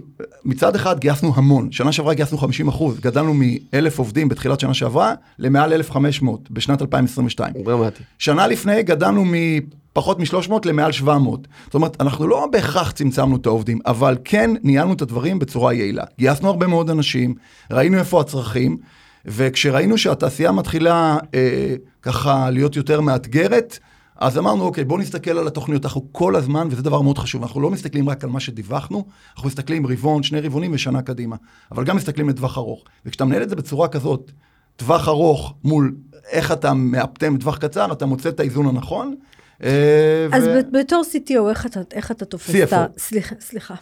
[0.46, 5.14] מצד אחד גייסנו המון, שנה שעברה גייסנו 50 אחוז, גדלנו מ-1,000 עובדים בתחילת שנה שעברה
[5.40, 7.54] למעל 1,500 בשנת 2022.
[7.66, 8.04] דרמטי.
[8.18, 11.48] שנה לפני גדלנו מפחות מ-300 למעל 700.
[11.66, 16.04] זאת אומרת, אנחנו לא בהכרח צמצמנו את העובדים, אבל כן ניהלנו את הדברים בצורה יעילה.
[16.20, 17.36] גייסנו הרבה מאוד אנשים,
[17.72, 18.78] ראינו איפה הצרכים,
[19.26, 23.80] וכשראינו שהתעשייה מתחילה אה, ככה להיות יותר מאתגרת,
[24.16, 27.62] אז אמרנו, אוקיי, בואו נסתכל על התוכניות, אנחנו כל הזמן, וזה דבר מאוד חשוב, אנחנו
[27.62, 29.06] לא מסתכלים רק על מה שדיווחנו,
[29.36, 31.36] אנחנו מסתכלים רבעון, שני רבעונים ושנה קדימה,
[31.72, 32.84] אבל גם מסתכלים לטווח ארוך.
[33.06, 34.32] וכשאתה מנהל את זה בצורה כזאת,
[34.76, 35.96] טווח ארוך מול
[36.32, 39.16] איך אתה מאפטם טווח קצר, אתה מוצא את האיזון הנכון.
[39.64, 42.86] אה, אז ו- בתור CTO, איך אתה, איך אתה תופס את ה...
[42.86, 43.00] CFO.
[43.00, 43.76] סליחה, סליחה.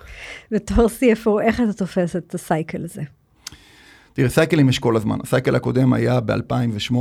[0.52, 3.02] בתור CFO, איך אתה תופס את הסייקל הזה?
[4.16, 5.18] תראה, סייקלים יש כל הזמן.
[5.22, 6.94] ה cycle הקודם היה ב-2008,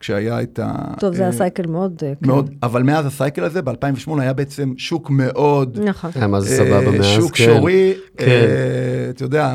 [0.00, 0.94] כשהיה את ה...
[0.98, 2.02] טוב, זה אה, היה cycle מאוד...
[2.02, 2.26] אה, כן.
[2.26, 5.78] מאוד, אבל מאז ה cycle הזה, ב-2008 היה בעצם שוק מאוד...
[5.84, 6.10] נכון.
[6.14, 7.44] היה מה זה אה, סבבה מאז, שוק כן.
[7.44, 8.26] שורי, כן.
[8.26, 9.54] אה, אתה יודע,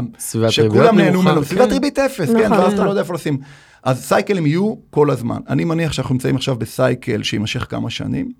[0.50, 1.48] שכולם נהנו ממנו, כן.
[1.48, 2.86] סביבת ריבית אפס, כן, נכון, ואז אתה נכון.
[2.86, 3.38] לא יודע איפה לשים.
[3.84, 5.40] אז סייקלים יהיו כל הזמן.
[5.50, 8.32] אני מניח שאנחנו נמצאים עכשיו ב cycle שיימשך כמה שנים.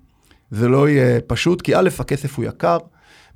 [0.50, 2.78] זה לא יהיה פשוט, כי א', הכסף הוא יקר,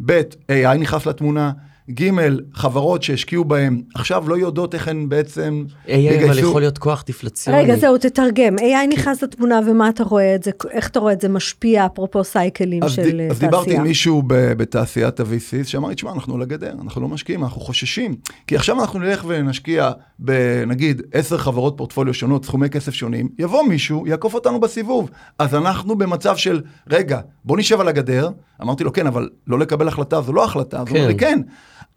[0.07, 1.53] ב', AI נכנס לתמונה,
[1.95, 2.11] ג',
[2.55, 5.91] חברות שהשקיעו בהם, עכשיו לא יודעות איך הן בעצם AI
[6.25, 7.63] אבל יכול להיות כוח דיפלציוני.
[7.63, 8.59] רגע, זהו, תתרגם.
[8.59, 12.25] AI נכנס לתמונה ומה אתה רואה את זה, איך אתה רואה את זה משפיע, אפרופו
[12.25, 13.81] סייקלים של ד, אה, אז דיברתי תעשייה?
[13.81, 17.61] עם מישהו ב, בתעשיית ה-VCs שאמר לי, תשמע, אנחנו על הגדר, אנחנו לא משקיעים, אנחנו
[17.61, 18.17] חוששים.
[18.47, 24.07] כי עכשיו אנחנו נלך ונשקיע בנגיד עשר חברות פורטפוליו שונות, סכומי כסף שונים, יבוא מישהו,
[24.07, 25.11] יעקוף אותנו בסיבוב.
[25.39, 28.31] אז אנחנו במצב של, רגע, בוא נשב על הגדר.
[28.63, 30.81] אמרתי לו, כן, אבל לא לקבל החלטה זו לא החלטה.
[30.81, 31.41] אז הוא אומר לי, כן.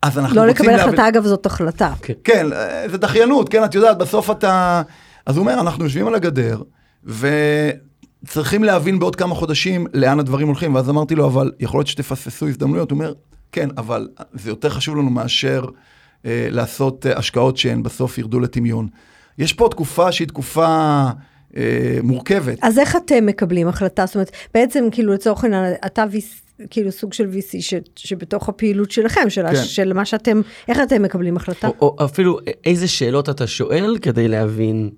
[0.03, 0.07] כן.
[0.07, 1.93] אז אנחנו לא רוצים לקבל להבין- החלטה, אגב, זאת החלטה.
[2.23, 4.81] כן, אה, זה דחיינות, כן, את יודעת, בסוף אתה...
[5.25, 6.61] אז הוא אומר, אנחנו יושבים על הגדר,
[7.03, 12.47] וצריכים להבין בעוד כמה חודשים לאן הדברים הולכים, ואז אמרתי לו, אבל יכול להיות שתפספסו
[12.47, 12.91] הזדמנויות.
[12.91, 13.13] הוא אומר,
[13.51, 15.65] כן, אבל זה יותר חשוב לנו מאשר
[16.25, 18.87] אה, לעשות אה, השקעות שהן בסוף ירדו לטמיון.
[19.37, 21.05] יש פה תקופה שהיא תקופה
[21.57, 22.57] אה, מורכבת.
[22.61, 24.05] אז איך אתם מקבלים החלטה?
[24.05, 28.91] זאת אומרת, בעצם, כאילו, לצורך העניין, אתה VC, כאילו סוג של VC ש, שבתוך הפעילות
[28.91, 29.55] שלכם, של, כן.
[29.55, 29.63] כן.
[29.63, 31.67] של מה שאתם, איך אתם מקבלים החלטה?
[31.67, 34.89] או, או אפילו איזה שאלות אתה שואל כדי להבין.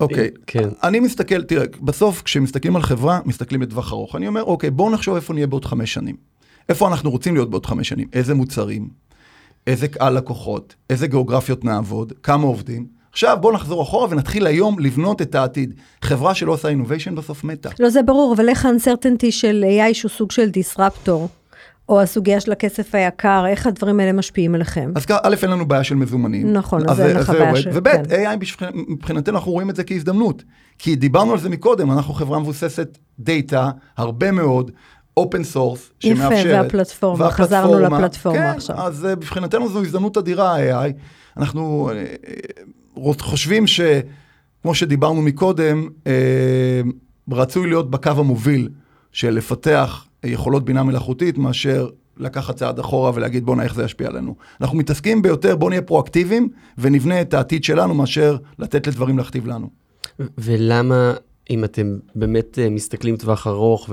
[0.00, 0.68] אוקיי, כן.
[0.82, 4.16] אני מסתכל, תראה, בסוף כשמסתכלים על חברה, מסתכלים לטווח ארוך.
[4.16, 6.16] אני אומר, אוקיי, בואו נחשוב איפה נהיה בעוד חמש שנים.
[6.68, 8.08] איפה אנחנו רוצים להיות בעוד חמש שנים?
[8.12, 8.88] איזה מוצרים?
[9.66, 10.74] איזה קהל לקוחות?
[10.90, 12.12] איזה גיאוגרפיות נעבוד?
[12.22, 12.95] כמה עובדים?
[13.16, 15.74] עכשיו בואו נחזור אחורה ונתחיל היום לבנות את העתיד.
[16.02, 17.68] חברה שלא עושה innovation בסוף מתה.
[17.80, 21.28] לא, זה ברור, אבל איך האנסרטנטי של AI שהוא סוג של דיסרפטור,
[21.88, 24.92] או הסוגיה של הכסף היקר, איך הדברים האלה משפיעים עליכם?
[24.94, 26.52] אז א', אין לנו בעיה של מזומנים.
[26.52, 27.56] נכון, אז אין לך בעיה.
[27.56, 28.02] של- וב', כן.
[28.10, 28.36] AI
[28.74, 30.42] מבחינתנו אנחנו רואים את זה כהזדמנות.
[30.78, 34.70] כי דיברנו על זה מקודם, אנחנו חברה מבוססת דאטה, הרבה מאוד,
[35.16, 36.64] open source, יפה, שמאפשרת.
[36.64, 38.76] והפלטפורמה, חזרנו לפלטפורמה כן, עכשיו.
[38.80, 40.92] אז אה, מבחינתנו זו הזדמנות אדירה, ה-AI.
[41.36, 42.04] אנחנו אה,
[43.20, 43.80] חושבים ש...
[44.66, 46.80] כמו שדיברנו מקודם, אה,
[47.32, 48.68] רצוי להיות בקו המוביל
[49.12, 54.08] של לפתח יכולות בינה מלאכותית, מאשר לקחת צעד אחורה ולהגיד בוא נראה איך זה ישפיע
[54.08, 54.34] עלינו.
[54.60, 59.70] אנחנו מתעסקים ביותר בוא נהיה פרואקטיביים ונבנה את העתיד שלנו מאשר לתת לדברים להכתיב לנו.
[60.38, 61.14] ולמה,
[61.50, 63.90] אם אתם באמת אה, מסתכלים טווח ארוך,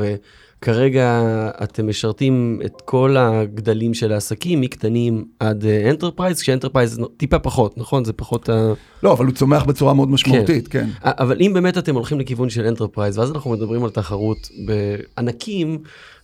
[0.63, 1.21] וכרגע
[1.63, 8.06] אתם משרתים את כל הגדלים של העסקים, מקטנים עד enterprise, כש enterprise טיפה פחות, נכון?
[8.06, 8.73] זה פחות ה...
[9.04, 10.89] לא, אבל הוא צומח בצורה מאוד משמעותית, כן.
[11.02, 15.78] א- אבל אם באמת אתם הולכים לכיוון של enterprise, ואז אנחנו מדברים על תחרות בענקים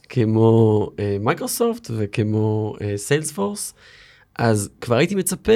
[0.10, 3.74] כמו אה, מייקרוסופט וכמו אה, Salesforce,
[4.38, 5.54] אז כבר הייתי מצפה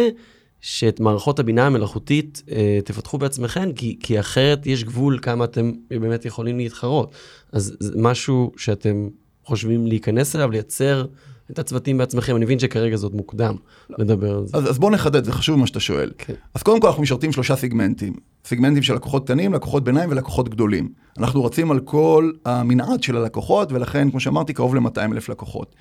[0.63, 6.26] שאת מערכות הבינה המלאכותית אה, תפתחו בעצמכם, כי, כי אחרת יש גבול כמה אתם באמת
[6.26, 7.15] יכולים להתחרות.
[7.52, 9.08] אז זה משהו שאתם
[9.45, 11.06] חושבים להיכנס אליו, לייצר
[11.52, 12.36] את הצוותים בעצמכם?
[12.36, 13.56] אני מבין שכרגע עוד מוקדם
[13.89, 14.58] לדבר על זה.
[14.58, 16.12] אז, אז בוא נחדד, זה חשוב מה שאתה שואל.
[16.17, 16.34] כן.
[16.54, 18.13] אז קודם כל אנחנו משרתים שלושה סיגמנטים.
[18.45, 20.89] סיגמנטים של לקוחות קטנים, לקוחות ביניים ולקוחות גדולים.
[21.17, 25.76] אנחנו רצים על כל המנעד של הלקוחות, ולכן, כמו שאמרתי, קרוב ל-200 אלף לקוחות.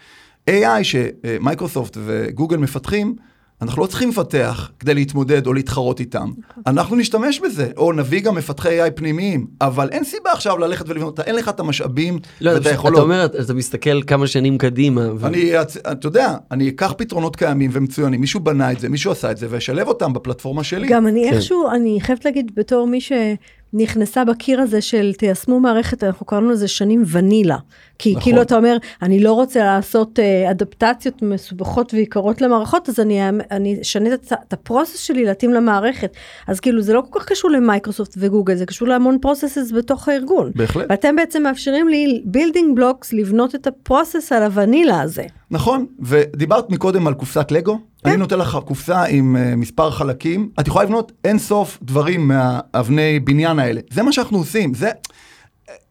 [0.50, 3.16] AI שמייקרוסופט וגוגל מפתחים,
[3.62, 6.30] אנחנו לא צריכים לפתח כדי להתמודד או להתחרות איתם.
[6.66, 11.20] אנחנו נשתמש בזה, או נביא גם מפתחי AI פנימיים, אבל אין סיבה עכשיו ללכת ולבנות,
[11.20, 13.00] אין לך את המשאבים לא, ואת אתה היכולות.
[13.00, 15.08] אומר, אתה מסתכל כמה שנים קדימה.
[15.16, 19.30] ו- אני, אתה יודע, אני אקח פתרונות קיימים ומצוינים, מישהו בנה את זה, מישהו עשה
[19.30, 20.88] את זה, ואשלב אותם בפלטפורמה שלי.
[20.88, 21.34] גם אני כן.
[21.34, 26.68] איכשהו, אני חייבת להגיד, בתור מי שנכנסה בקיר הזה של תיישמו מערכת, אנחנו קראנו לזה
[26.68, 27.56] שנים ונילה.
[28.02, 28.22] כי נכון.
[28.22, 33.00] כאילו אתה אומר, אני לא רוצה לעשות אה, אדפטציות מסובכות ויקרות למערכות, אז
[33.50, 36.12] אני, אשנה את, את ה process שלי להתאים למערכת.
[36.46, 39.72] אז כאילו זה לא כל כך קשור ל Microsoft ו Google, זה קשור להמון processes
[39.72, 40.50] בתוך הארגון.
[40.54, 40.86] בהחלט.
[40.90, 45.24] ואתם בעצם מאפשרים לי building blocks לבנות את ה process על הוונילה הזה.
[45.50, 48.10] נכון, ודיברת מקודם על קופסת לגו, כן.
[48.10, 53.20] אני נותן לך קופסה עם אה, מספר חלקים, את יכולה לבנות אין סוף דברים מהאבני
[53.20, 53.80] בניין האלה.
[53.90, 54.90] זה מה שאנחנו עושים, זה...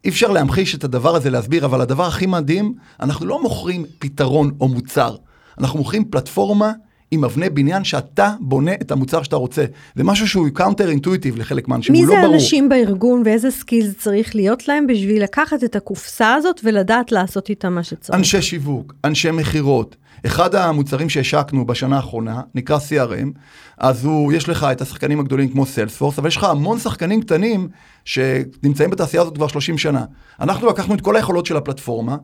[0.03, 4.51] אי אפשר להמחיש את הדבר הזה, להסביר, אבל הדבר הכי מדהים, אנחנו לא מוכרים פתרון
[4.59, 5.15] או מוצר,
[5.57, 6.71] אנחנו מוכרים פלטפורמה
[7.11, 9.65] עם אבני בניין שאתה בונה את המוצר שאתה רוצה.
[9.95, 12.33] זה משהו שהוא counter intuitive לחלק מהאנשים, מי הוא זה לא ברור.
[12.33, 17.69] האנשים בארגון ואיזה skills צריך להיות להם בשביל לקחת את הקופסה הזאת ולדעת לעשות איתה
[17.69, 18.19] מה שצריך?
[18.19, 19.95] אנשי שיווק, אנשי מכירות.
[20.25, 23.39] אחד המוצרים שהשקנו בשנה האחרונה נקרא CRM,
[23.77, 27.67] אז הוא, יש לך את השחקנים הגדולים כמו Salesforce, אבל יש לך המון שחקנים קטנים
[28.05, 30.05] שנמצאים בתעשייה הזאת כבר 30 שנה.
[30.39, 32.17] אנחנו לקחנו את כל היכולות של הפלטפורמה,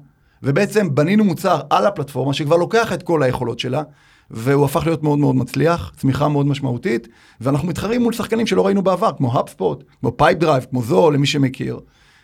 [0.44, 3.82] ובעצם בנינו מוצר על הפלטפורמה שכבר לוקח את כל היכולות שלה,
[4.32, 7.08] והוא הפך להיות מאוד מאוד מצליח, צמיחה מאוד משמעותית,
[7.42, 11.80] ואנחנו מתחרים מול שחקנים שלא ראינו בעבר, כמו HubSpot, כמו Pipedrive, כמו Zoho, למי שמכיר.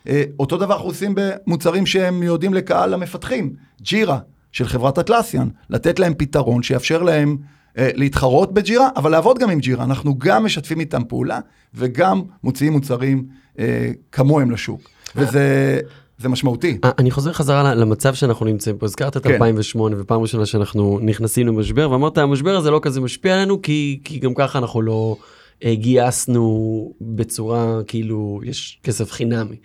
[0.07, 4.19] אה, אותו דבר אנחנו עושים במוצרים שהם מיועדים לקהל המפתחים, Jira
[4.51, 7.37] של חברת Atlassian, לתת להם פתרון שיאפשר להם
[7.77, 9.83] אה, להתחרות ב Jira, אבל לעבוד גם עם Jira.
[9.83, 11.39] אנחנו גם משתפים איתם פעולה
[11.73, 13.25] וגם מוציאים מוצרים
[13.59, 14.81] אה, כמוהם לשוק.
[15.15, 15.79] וזה
[16.17, 16.77] זה משמעותי.
[16.83, 19.33] אה, אני חוזר חזרה ל- למצב שאנחנו נמצאים פה, הזכרת את כן.
[19.33, 24.19] 2008 ופעם ראשונה שאנחנו נכנסים למשבר ואמרת המשבר הזה לא כזה משפיע עלינו כי, כי
[24.19, 25.15] גם ככה אנחנו לא
[25.63, 29.55] אה, גייסנו בצורה כאילו יש כסף חינמי,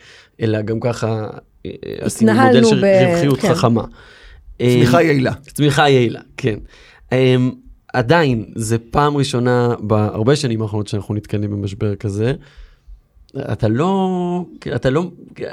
[0.40, 1.26] אלא גם ככה
[1.66, 3.54] אה, עשינו מודל של ב- רווחיות כן.
[3.54, 3.84] חכמה.
[4.62, 5.32] צמיחה יעילה.
[5.34, 6.58] צמיחה יעילה, כן.
[7.92, 12.32] עדיין, זה פעם ראשונה בהרבה שנים האחרונות שאנחנו נתקלים במשבר כזה.
[13.36, 15.10] אתה לא, אתה לא,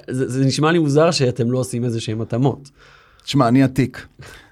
[0.09, 2.69] זה, זה נשמע לי מוזר שאתם לא עושים איזה שהם התאמות.
[3.23, 4.07] תשמע, אני עתיק.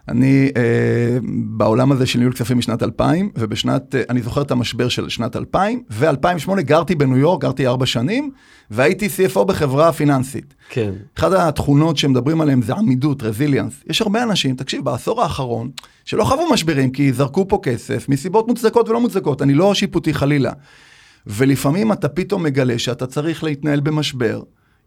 [0.08, 1.18] אני אה,
[1.58, 5.36] בעולם הזה של ניהול כספים משנת 2000, ובשנת, אה, אני זוכר את המשבר של שנת
[5.36, 8.32] 2000, ו-2008 גרתי בניו יורק, גרתי ארבע שנים,
[8.72, 10.54] והייתי CFO בחברה פיננסית.
[10.70, 10.92] כן.
[11.18, 13.74] אחת התכונות שמדברים עליהן זה עמידות, רזיליאנס.
[13.90, 15.72] יש הרבה אנשים, תקשיב, בעשור האחרון,
[16.06, 20.52] שלא חוו משברים כי זרקו פה כסף מסיבות מוצדקות ולא מוצדקות, אני לא שיפוטי חלילה.
[21.28, 24.42] ולפעמים אתה פתאום מגלה שאתה צריך להתנהל במשבר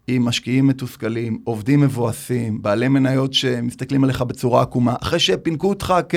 [0.07, 6.15] עם משקיעים מתוסכלים, עובדים מבואסים, בעלי מניות שמסתכלים עליך בצורה עקומה, אחרי שפינקו אותך כ...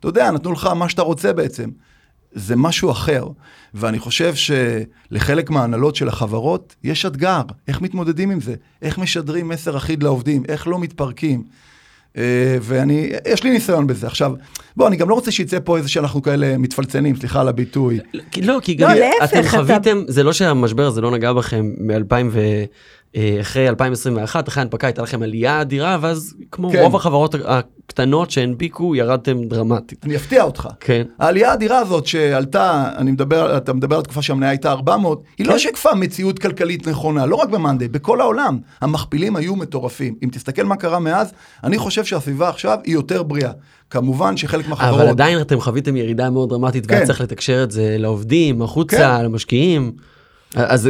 [0.00, 1.70] אתה יודע, נתנו לך מה שאתה רוצה בעצם.
[2.32, 3.26] זה משהו אחר,
[3.74, 9.76] ואני חושב שלחלק מההנהלות של החברות יש אתגר, איך מתמודדים עם זה, איך משדרים מסר
[9.76, 11.44] אחיד לעובדים, איך לא מתפרקים.
[12.16, 12.22] אה,
[12.60, 14.06] ואני, יש לי ניסיון בזה.
[14.06, 14.32] עכשיו,
[14.76, 17.98] בוא, אני גם לא רוצה שיצא פה איזה שאנחנו כאלה מתפלצנים, סליחה על הביטוי.
[18.14, 21.70] לא, כי לא, גם להפך, אתם אתה- חוויתם, זה לא שהמשבר הזה לא נגע בכם
[21.78, 22.40] מ-2000 ו...
[23.16, 26.82] אה, אחרי 2021, אחרי ההנפקה הייתה לכם עלייה אדירה, ואז כמו כן.
[26.82, 30.04] רוב החברות הקטנות שהנפיקו, ירדתם דרמטית.
[30.04, 30.68] אני אפתיע אותך.
[30.80, 31.02] כן.
[31.18, 35.52] העלייה האדירה הזאת שעלתה, אני מדבר, אתה מדבר על תקופה שהמניה הייתה 400, היא כן.
[35.52, 38.58] לא שיקפה מציאות כלכלית נכונה, לא רק במאנדיי, בכל העולם.
[38.80, 40.14] המכפילים היו מטורפים.
[40.24, 41.32] אם תסתכל מה קרה מאז,
[41.64, 43.50] אני חושב שהסביבה עכשיו היא יותר בריאה.
[43.90, 45.00] כמובן שחלק מהחברות...
[45.00, 47.06] אבל עדיין אתם חוויתם ירידה מאוד דרמטית, והיה כן.
[47.06, 49.24] צריך לתקשר את זה לעובדים, החוצה, כן.
[49.24, 49.92] למשקיעים.
[50.54, 50.88] אז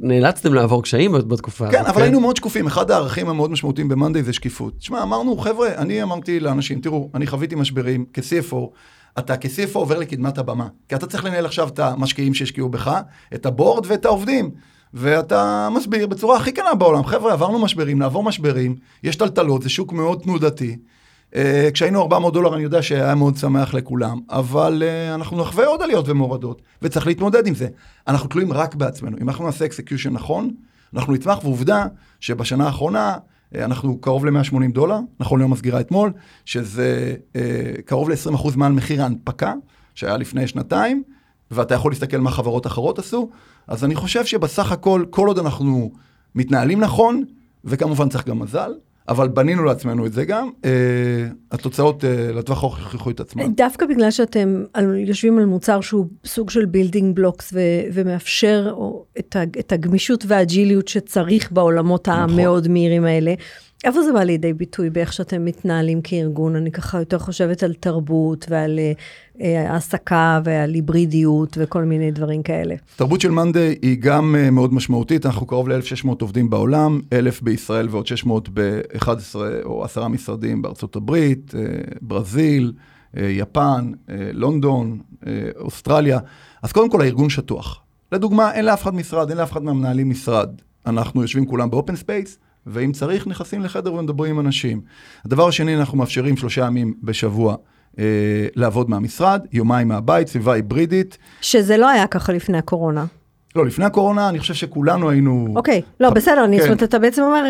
[0.00, 1.88] נאלצתם לעבור קשיים בתקופה כן, הזאת.
[1.88, 2.66] אבל היינו מאוד שקופים.
[2.66, 4.78] אחד הערכים המאוד משמעותיים במאנדיי זה שקיפות.
[4.78, 8.56] תשמע, אמרנו, חבר'ה, אני אמרתי לאנשים, תראו, אני חוויתי משברים כ-CFO,
[9.18, 10.66] אתה כ-CFO עובר לקדמת הבמה.
[10.88, 13.00] כי אתה צריך לנהל עכשיו את המשקיעים שהשקיעו בך,
[13.34, 14.50] את הבורד ואת העובדים.
[14.94, 19.92] ואתה מסביר בצורה הכי כנה בעולם, חבר'ה, עברנו משברים, נעבור משברים, יש טלטלות, זה שוק
[19.92, 20.76] מאוד תנודתי.
[21.36, 21.38] אה,
[21.72, 26.08] כשהיינו 400 דולר אני יודע שהיה מאוד שמח לכולם, אבל אה, אנחנו נחווה עוד עליות
[26.08, 27.68] ומורדות, וצריך להתמודד עם זה.
[28.08, 29.16] אנחנו תלויים רק בעצמנו.
[29.20, 30.50] אם אנחנו נעשה execution נכון,
[30.94, 31.86] אנחנו נצמח, ועובדה
[32.20, 36.12] שבשנה האחרונה אה, אנחנו קרוב ל-180 דולר, נכון ליום הסגירה אתמול,
[36.44, 37.14] שזה
[37.84, 39.54] קרוב ל-20% מעל מחיר ההנפקה,
[39.94, 41.02] שהיה לפני שנתיים,
[41.50, 43.30] ואתה יכול להסתכל מה חברות אחרות עשו,
[43.66, 45.92] אז אני חושב שבסך הכל, כל עוד אנחנו
[46.34, 47.24] מתנהלים נכון,
[47.64, 48.72] וכמובן צריך גם מזל,
[49.08, 50.70] אבל בנינו לעצמנו את זה גם, אה,
[51.52, 53.52] התוצאות אה, לטווח הארוך יוכיחו את עצמם.
[53.56, 57.60] דווקא בגלל שאתם על, יושבים על מוצר שהוא סוג של building blocks ו,
[57.92, 62.20] ומאפשר או, את, ה, את הגמישות והאג'יליות שצריך בעולמות נכון.
[62.22, 63.34] המאוד מהירים האלה,
[63.86, 66.56] איפה זה בא לידי ביטוי באיך שאתם מתנהלים כארגון?
[66.56, 68.78] אני ככה יותר חושבת על תרבות ועל
[69.40, 72.74] אה, העסקה ועל היברידיות וכל מיני דברים כאלה.
[72.96, 77.88] תרבות של monday היא גם אה, מאוד משמעותית, אנחנו קרוב ל-1,600 עובדים בעולם, 1,000 בישראל
[77.90, 79.08] ועוד 600 ב-11
[79.64, 81.62] או 10 משרדים בארצות הברית, אה,
[82.00, 82.72] ברזיל,
[83.14, 83.92] יפן,
[84.32, 84.98] לונדון,
[85.60, 86.18] אוסטרליה.
[86.62, 87.80] אז קודם כל הארגון שטוח.
[88.12, 90.50] לדוגמה, אין לאף אחד משרד, אין לאף אחד מהמנהלים משרד.
[90.86, 94.80] אנחנו יושבים כולם ב open space, ואם צריך, נכנסים לחדר ומדברים עם אנשים.
[95.24, 97.56] הדבר השני, אנחנו מאפשרים שלושה ימים בשבוע
[97.98, 98.04] אה,
[98.56, 101.18] לעבוד מהמשרד, יומיים מהבית, סביבה היברידית.
[101.40, 103.04] שזה לא היה ככה לפני הקורונה.
[103.56, 105.48] לא, לפני הקורונה, אני חושב שכולנו היינו...
[105.56, 106.62] אוקיי, לא, בסדר, אני, כן.
[106.62, 107.44] זאת אומרת, אתה בעצם אומר,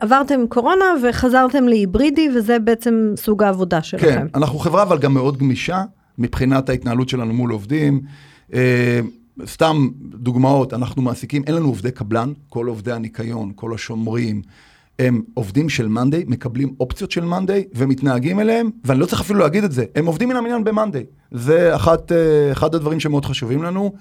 [0.00, 4.06] עברתם קורונה וחזרתם להיברידי, וזה בעצם סוג העבודה שלכם.
[4.06, 5.82] כן, אנחנו חברה אבל גם מאוד גמישה,
[6.18, 8.00] מבחינת ההתנהלות שלנו מול עובדים.
[8.54, 9.00] אה,
[9.46, 14.42] סתם דוגמאות, אנחנו מעסיקים, אין לנו עובדי קבלן, כל עובדי הניקיון, כל השומרים,
[14.98, 19.64] הם עובדים של מאנדיי, מקבלים אופציות של מאנדיי ומתנהגים אליהם, ואני לא צריך אפילו להגיד
[19.64, 21.04] את זה, הם עובדים מן המניין במאנדיי.
[21.30, 23.92] זה אחת, אה, אחד הדברים שמאוד חשובים לנו.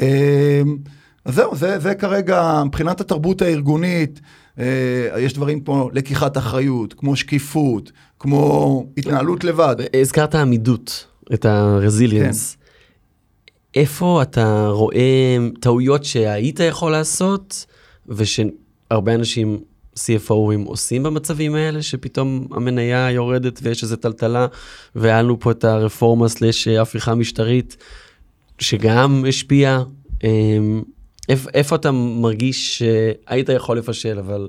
[0.00, 0.62] אה,
[1.24, 4.20] אז זהו, זה, זה כרגע, מבחינת התרבות הארגונית,
[4.58, 4.64] אה,
[5.18, 9.76] יש דברים פה, לקיחת אחריות, כמו שקיפות, כמו התנהלות לבד.
[10.00, 12.54] הזכרת עמידות, את הרזיליאנס.
[12.54, 12.63] כן.
[13.76, 17.66] איפה אתה רואה טעויות שהיית יכול לעשות,
[18.08, 19.58] ושהרבה אנשים
[19.98, 24.46] CFOים עושים במצבים האלה, שפתאום המניה יורדת ויש איזו טלטלה,
[24.94, 27.76] והיה לנו פה את הרפורמה סלש הפיכה משטרית,
[28.58, 29.82] שגם השפיעה.
[30.24, 30.82] אמ,
[31.28, 34.48] איפה, איפה אתה מרגיש שהיית יכול לפשל, אבל...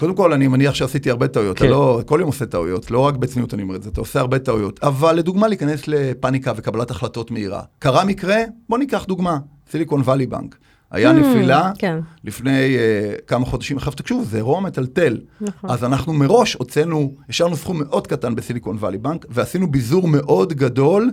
[0.00, 1.68] קודם כל, אני מניח שעשיתי הרבה טעויות, כן.
[1.68, 4.38] לא, כל יום עושה טעויות, לא רק בצניעות אני אומר את זה, אתה עושה הרבה
[4.38, 4.80] טעויות.
[4.82, 7.62] אבל לדוגמה, להיכנס לפאניקה וקבלת החלטות מהירה.
[7.78, 8.36] קרה מקרה,
[8.68, 9.38] בוא ניקח דוגמה,
[9.70, 10.56] סיליקון וואלי בנק.
[10.90, 11.98] היה mm, נפילה כן.
[12.24, 15.18] לפני uh, כמה חודשים, עכשיו תקשיבו, זה אירוע מטלטל.
[15.40, 15.70] נכון.
[15.70, 21.10] אז אנחנו מראש הוצאנו, השארנו סכום מאוד קטן בסיליקון וואלי בנק, ועשינו ביזור מאוד גדול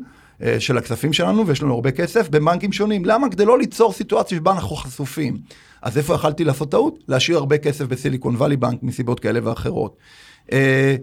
[0.60, 3.06] של הכספים שלנו, ויש לנו הרבה כסף, בבנקים שונים.
[3.06, 3.30] למה?
[3.30, 5.38] כדי לא ליצור סיטואציה שבה אנחנו חשופים.
[5.82, 7.04] אז איפה יכלתי לעשות טעות?
[7.08, 9.98] להשאיר הרבה כסף בסיליקון וואלי בנק מסיבות כאלה ואחרות.
[10.52, 10.96] אה,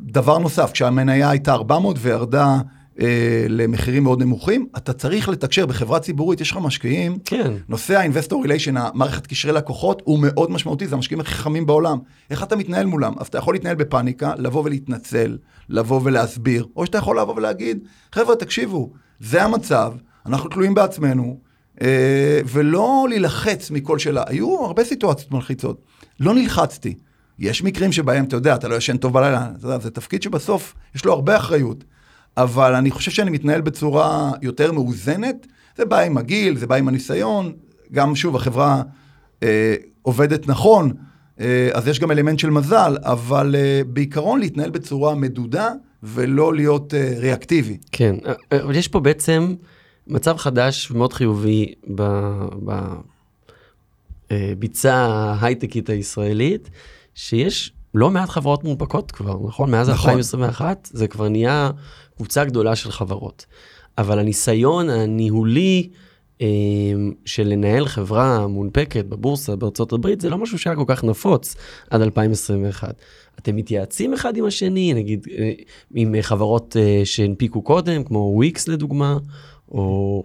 [0.00, 2.58] דבר נוסף, כשהמניה הייתה 400 וירדה
[3.00, 7.18] אה, למחירים מאוד נמוכים, אתה צריך לתקשר בחברה ציבורית, יש לך משקיעים.
[7.24, 7.52] כן.
[7.68, 11.98] נושא ה-investor relation, המערכת קשרי לקוחות, הוא מאוד משמעותי, זה המשקיעים הכי חכמים בעולם.
[12.30, 13.12] איך אתה מתנהל מולם?
[13.18, 17.78] אז אתה יכול להתנהל בפאניקה, לבוא ולהתנצל, לבוא ולהסביר, או שאתה יכול לבוא ולהגיד,
[18.12, 19.92] חבר'ה, תקשיבו, זה המצב,
[20.26, 21.38] אנחנו תלויים בעצמנו,
[21.82, 24.22] אה, ולא להילחץ מכל שאלה.
[24.26, 25.80] היו הרבה סיטואציות מלחיצות.
[26.20, 26.94] לא נלחצתי.
[27.38, 31.04] יש מקרים שבהם, אתה יודע, אתה לא ישן טוב בלילה, יודע, זה תפקיד שבסוף יש
[31.04, 31.84] לו הרבה אחריות.
[32.36, 35.46] אבל אני חושב שאני מתנהל בצורה יותר מאוזנת.
[35.76, 37.52] זה בא עם הגיל, זה בא עם הניסיון.
[37.92, 38.82] גם, שוב, החברה
[39.42, 40.92] אה, עובדת נכון,
[41.40, 45.70] אה, אז יש גם אלמנט של מזל, אבל אה, בעיקרון להתנהל בצורה מדודה
[46.02, 47.76] ולא להיות אה, ריאקטיבי.
[47.92, 49.54] כן, אה, אבל יש פה בעצם...
[50.10, 51.74] מצב חדש ומאוד חיובי
[54.30, 56.70] בביצה אה, ההייטקית הישראלית,
[57.14, 59.70] שיש לא מעט חברות מונפקות כבר, נכון?
[59.70, 60.10] מאז נכון.
[60.10, 61.70] 2021 זה כבר נהיה
[62.20, 63.46] קבוצה גדולה של חברות.
[63.98, 65.88] אבל הניסיון הניהולי
[66.40, 66.46] אה,
[67.24, 71.56] של לנהל חברה מונפקת בבורסה בארצות הברית, זה לא משהו שהיה כל כך נפוץ
[71.90, 72.94] עד 2021.
[73.38, 75.52] אתם מתייעצים אחד עם השני, נגיד אה,
[75.94, 79.18] עם חברות שהנפיקו קודם, כמו וויקס לדוגמה,
[79.68, 80.24] או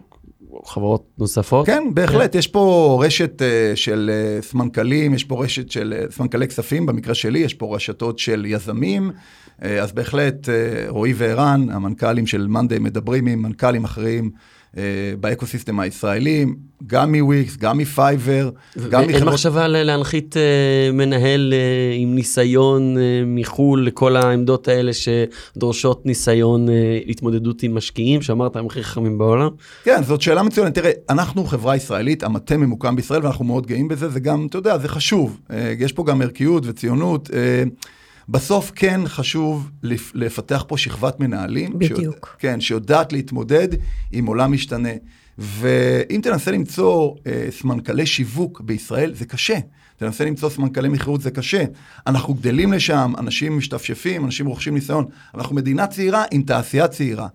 [0.66, 1.66] חברות נוספות?
[1.66, 2.40] כן, בהחלט, כן.
[2.40, 7.14] יש פה רשת uh, של uh, סמנכ"לים, יש פה רשת של uh, סמנכ"לי כספים, במקרה
[7.16, 10.50] שלי יש פה רשתות של יזמים, uh, אז בהחלט uh,
[10.88, 14.32] רועי וערן, המנכ"לים של מאנדיי, מדברים עם מנכ"לים אחרים.
[14.78, 14.84] אה,
[15.20, 16.46] באקוסיסטם הישראלי,
[16.88, 19.10] גם מוויקס, גם מפייבר, גם מחברות...
[19.10, 26.68] אין מחשבה להנחית uh, מנהל uh, עם ניסיון מחו"ל לכל העמדות האלה שדורשות ניסיון
[27.08, 29.50] התמודדות עם משקיעים, שאמרת הם הכי חכמים בעולם?
[29.84, 30.76] כן, זאת שאלה מצוינת.
[30.76, 34.78] תראה, אנחנו חברה ישראלית, המטה ממוקם בישראל ואנחנו מאוד גאים בזה, זה גם, אתה יודע,
[34.78, 35.40] זה חשוב.
[35.80, 37.30] יש פה גם ערכיות וציונות.
[38.30, 39.72] בסוף כן חשוב
[40.14, 41.80] לפתח פה שכבת מנהלים.
[41.80, 42.00] בדיוק.
[42.00, 43.68] שיוד, כן, שיודעת להתמודד
[44.12, 44.90] עם עולם משתנה.
[45.38, 49.58] ואם תנסה למצוא אה, סמנכ"לי שיווק בישראל, זה קשה.
[49.98, 51.64] תנסה למצוא סמנכ"לי מכירות, זה קשה.
[52.08, 55.06] אנחנו גדלים לשם, אנשים משתפשפים, אנשים רוכשים ניסיון.
[55.36, 57.28] אנחנו מדינה צעירה עם תעשייה צעירה.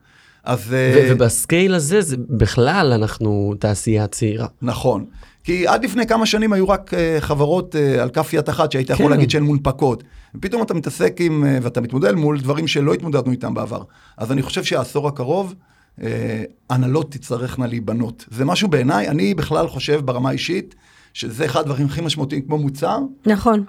[0.44, 0.60] אז...
[0.68, 4.46] ו- ובסקייל הזה, זה בכלל אנחנו תעשייה צעירה.
[4.62, 5.04] נכון.
[5.44, 8.90] כי עד לפני כמה שנים היו רק uh, חברות uh, על כף יד אחת שהיית
[8.90, 9.10] יכול כן.
[9.10, 10.04] להגיד שהן מונפקות.
[10.34, 13.82] ופתאום אתה מתעסק עם, אה, ואתה מתמודד מול דברים שלא התמודדנו איתם בעבר.
[14.16, 15.54] אז אני חושב שהעשור הקרוב,
[16.70, 18.24] הנהלות תצטרכנה להיבנות.
[18.30, 20.74] זה משהו בעיניי, אני בכלל חושב ברמה האישית,
[21.14, 23.64] שזה אחד הדברים הכי משמעותיים כמו מוצר, נכון.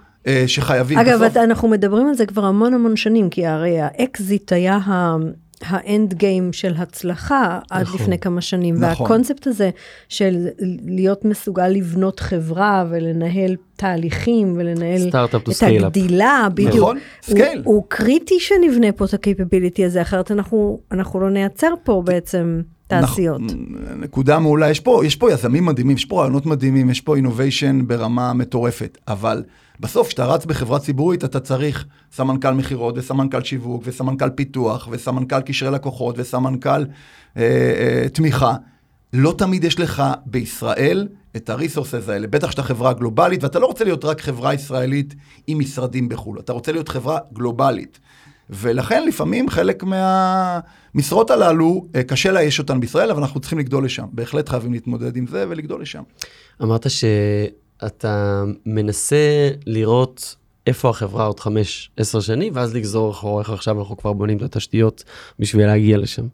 [0.48, 0.98] שחייבים.
[1.00, 5.16] אגב, בסוף- אנחנו מדברים על זה כבר המון המון שנים, כי הרי האקזיט היה ה...
[5.66, 8.02] ה end game של הצלחה עד נכון.
[8.02, 9.02] לפני כמה שנים, נכון.
[9.06, 9.70] והקונספט הזה
[10.10, 10.48] של
[10.86, 15.48] להיות מסוגל לבנות חברה ולנהל תהליכים ולנהל את scale
[15.82, 15.86] up.
[15.86, 16.98] הגדילה, בדיוק, נכון,
[17.28, 17.60] הוא, scale.
[17.64, 23.42] הוא קריטי שנבנה פה את הקייפביליטי הזה, אחרת אנחנו, אנחנו לא נייצר פה בעצם תעשיות.
[23.42, 27.16] נכ- נקודה מעולה, יש פה, יש פה יזמים מדהימים, יש פה רעיונות מדהימים, יש פה
[27.16, 29.44] אינוביישן ברמה מטורפת, אבל
[29.82, 35.72] בסוף כשאתה רץ בחברה ציבורית אתה צריך סמנכ"ל מכירות וסמנכ"ל שיווק וסמנכ"ל פיתוח וסמנכ"ל קשרי
[35.72, 36.84] לקוחות וסמנכ"ל אה,
[37.38, 38.56] אה, תמיכה.
[39.14, 43.84] לא תמיד יש לך בישראל את הריסורסס האלה, בטח שאתה חברה גלובלית, ואתה לא רוצה
[43.84, 45.16] להיות רק חברה ישראלית
[45.48, 48.00] עם משרדים בחו"ל, אתה רוצה להיות חברה גלובלית.
[48.50, 54.06] ולכן לפעמים חלק מהמשרות הללו, אה, קשה לאייש אותן בישראל, אבל אנחנו צריכים לגדול לשם.
[54.12, 56.04] בהחלט חייבים להתמודד עם זה ולגדול לשם.
[56.62, 56.86] אמרת
[57.82, 60.36] שאתה מנסה לראות
[60.68, 64.42] איפה החברה עוד חמש, עשר שנים, ואז לגזור אחורה איך עכשיו אנחנו כבר בונים את
[64.42, 65.04] התשתיות
[65.40, 66.26] בשביל להגיע לשם.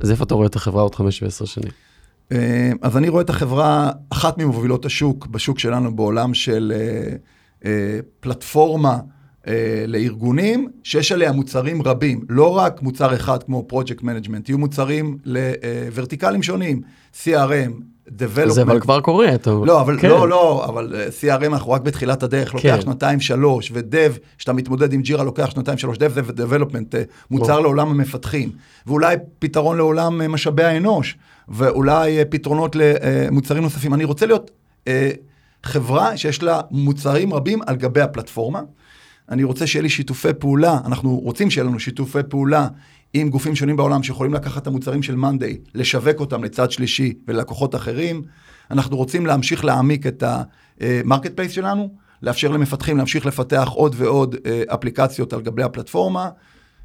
[0.00, 1.72] אז איפה אתה רואה את החברה עוד חמש ועשר שנים?
[2.32, 7.16] אה, אז אני רואה את החברה, אחת ממובילות השוק, בשוק שלנו בעולם של אה,
[7.64, 8.98] אה, פלטפורמה
[9.46, 15.18] אה, לארגונים, שיש עליה מוצרים רבים, לא רק מוצר אחד כמו project management, יהיו מוצרים
[15.24, 16.80] לוורטיקלים שונים,
[17.14, 17.72] CRM,
[18.08, 18.48] Development.
[18.48, 19.50] זה אבל כבר קורה, אתה...
[19.50, 20.08] לא, אבל כן.
[20.08, 22.80] לא, לא, אבל אה, CRM אנחנו רק בתחילת הדרך, לוקח כן.
[22.80, 26.94] שנתיים שלוש, ו dev, שאתה מתמודד עם Jira לוקח שנתיים שלוש, dev זה ו development,
[27.30, 27.62] מוצר בוא.
[27.62, 28.50] לעולם המפתחים,
[28.86, 31.16] ואולי פתרון לעולם אה, משאבי האנוש,
[31.48, 33.94] ואולי אה, פתרונות למוצרים נוספים.
[33.94, 34.50] אני רוצה להיות
[34.88, 35.10] אה,
[35.62, 38.60] חברה שיש לה מוצרים רבים על גבי הפלטפורמה.
[39.28, 42.68] אני רוצה שיהיה לי שיתופי פעולה, אנחנו רוצים שיהיה לנו שיתופי פעולה
[43.14, 47.74] עם גופים שונים בעולם שיכולים לקחת את המוצרים של monday, לשווק אותם לצד שלישי וללקוחות
[47.74, 48.22] אחרים.
[48.70, 50.24] אנחנו רוצים להמשיך להעמיק את
[50.80, 56.28] ה marketplace שלנו, לאפשר למפתחים להמשיך לפתח עוד ועוד אה, אפליקציות על גבי הפלטפורמה.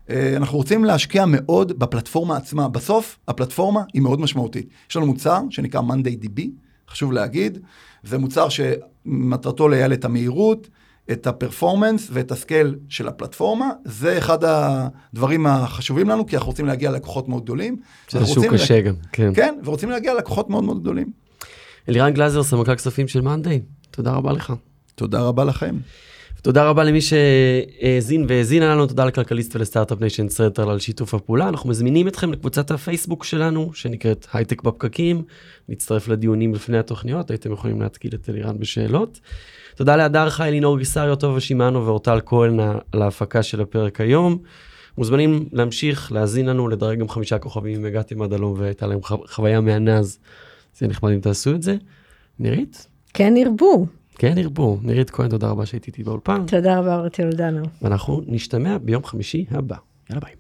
[0.10, 2.70] אה, אנחנו רוצים להשקיע מאוד בפלטפורמה עצמה.
[2.70, 4.68] בסוף, הפלטפורמה היא מאוד משמעותית.
[4.90, 6.42] יש לנו מוצר שנקרא Monday DB,
[6.90, 7.58] חשוב להגיד,
[8.04, 10.70] זה מוצר שמטרתו לייעל את המהירות,
[11.12, 13.70] את ה performance ואת ה scale של הפלטפורמה.
[13.86, 17.78] זה אחד הדברים החשובים לנו, כי אנחנו רוצים להגיע ללקוחות מאוד גדולים.
[18.10, 19.34] זה שוק קשה גם, כן.
[19.34, 21.12] כן, ורוצים להגיע ללקוחות מאוד מאוד גדולים.
[21.90, 24.54] אלירן גלזר, סמנכ"ל כספים של מאנדיי, תודה רבה לך.
[24.96, 25.76] תודה רבה לכם.
[26.42, 31.50] תודה רבה למי שהאזין והאזינה לנו, תודה לכלכליסט ול Start-Up Nation Central על שיתוף הפעולה.
[31.50, 35.24] אנחנו מזמינים אתכם לקבוצת הפייסבוק שלנו, שנקראת הייטק בפקקים.
[35.70, 39.20] תצטרפו לדיונים לפני התוכניות, הייתם יכולים להתקיל את אלירן בשאלות.
[39.78, 42.60] תודה להדר חי, לינור גיסריו, טובה שמענו ואורטל כהן
[42.92, 44.38] על ההפקה של הפרק היום.
[44.98, 49.24] מוזמנים להמשיך, להאזין לנו, לדרג גם חמישה כוכבים אם הגעתם עד הלום והייתה לכם חו-
[49.28, 50.20] חוויה מהנה, אז
[50.78, 51.76] זה יהיה נחמד אם תעשו את זה.
[52.40, 52.88] נירית?
[53.14, 53.86] כן ירבו.
[54.18, 54.78] כן ירבו.
[54.82, 56.46] נירית כהן, תודה רבה שהיית איתי באולפן.
[56.46, 57.64] תודה רבה, אורטי אלדנו.
[57.82, 59.76] ואנחנו נשתמע ביום חמישי הבא.
[60.10, 60.37] יאללה ביי.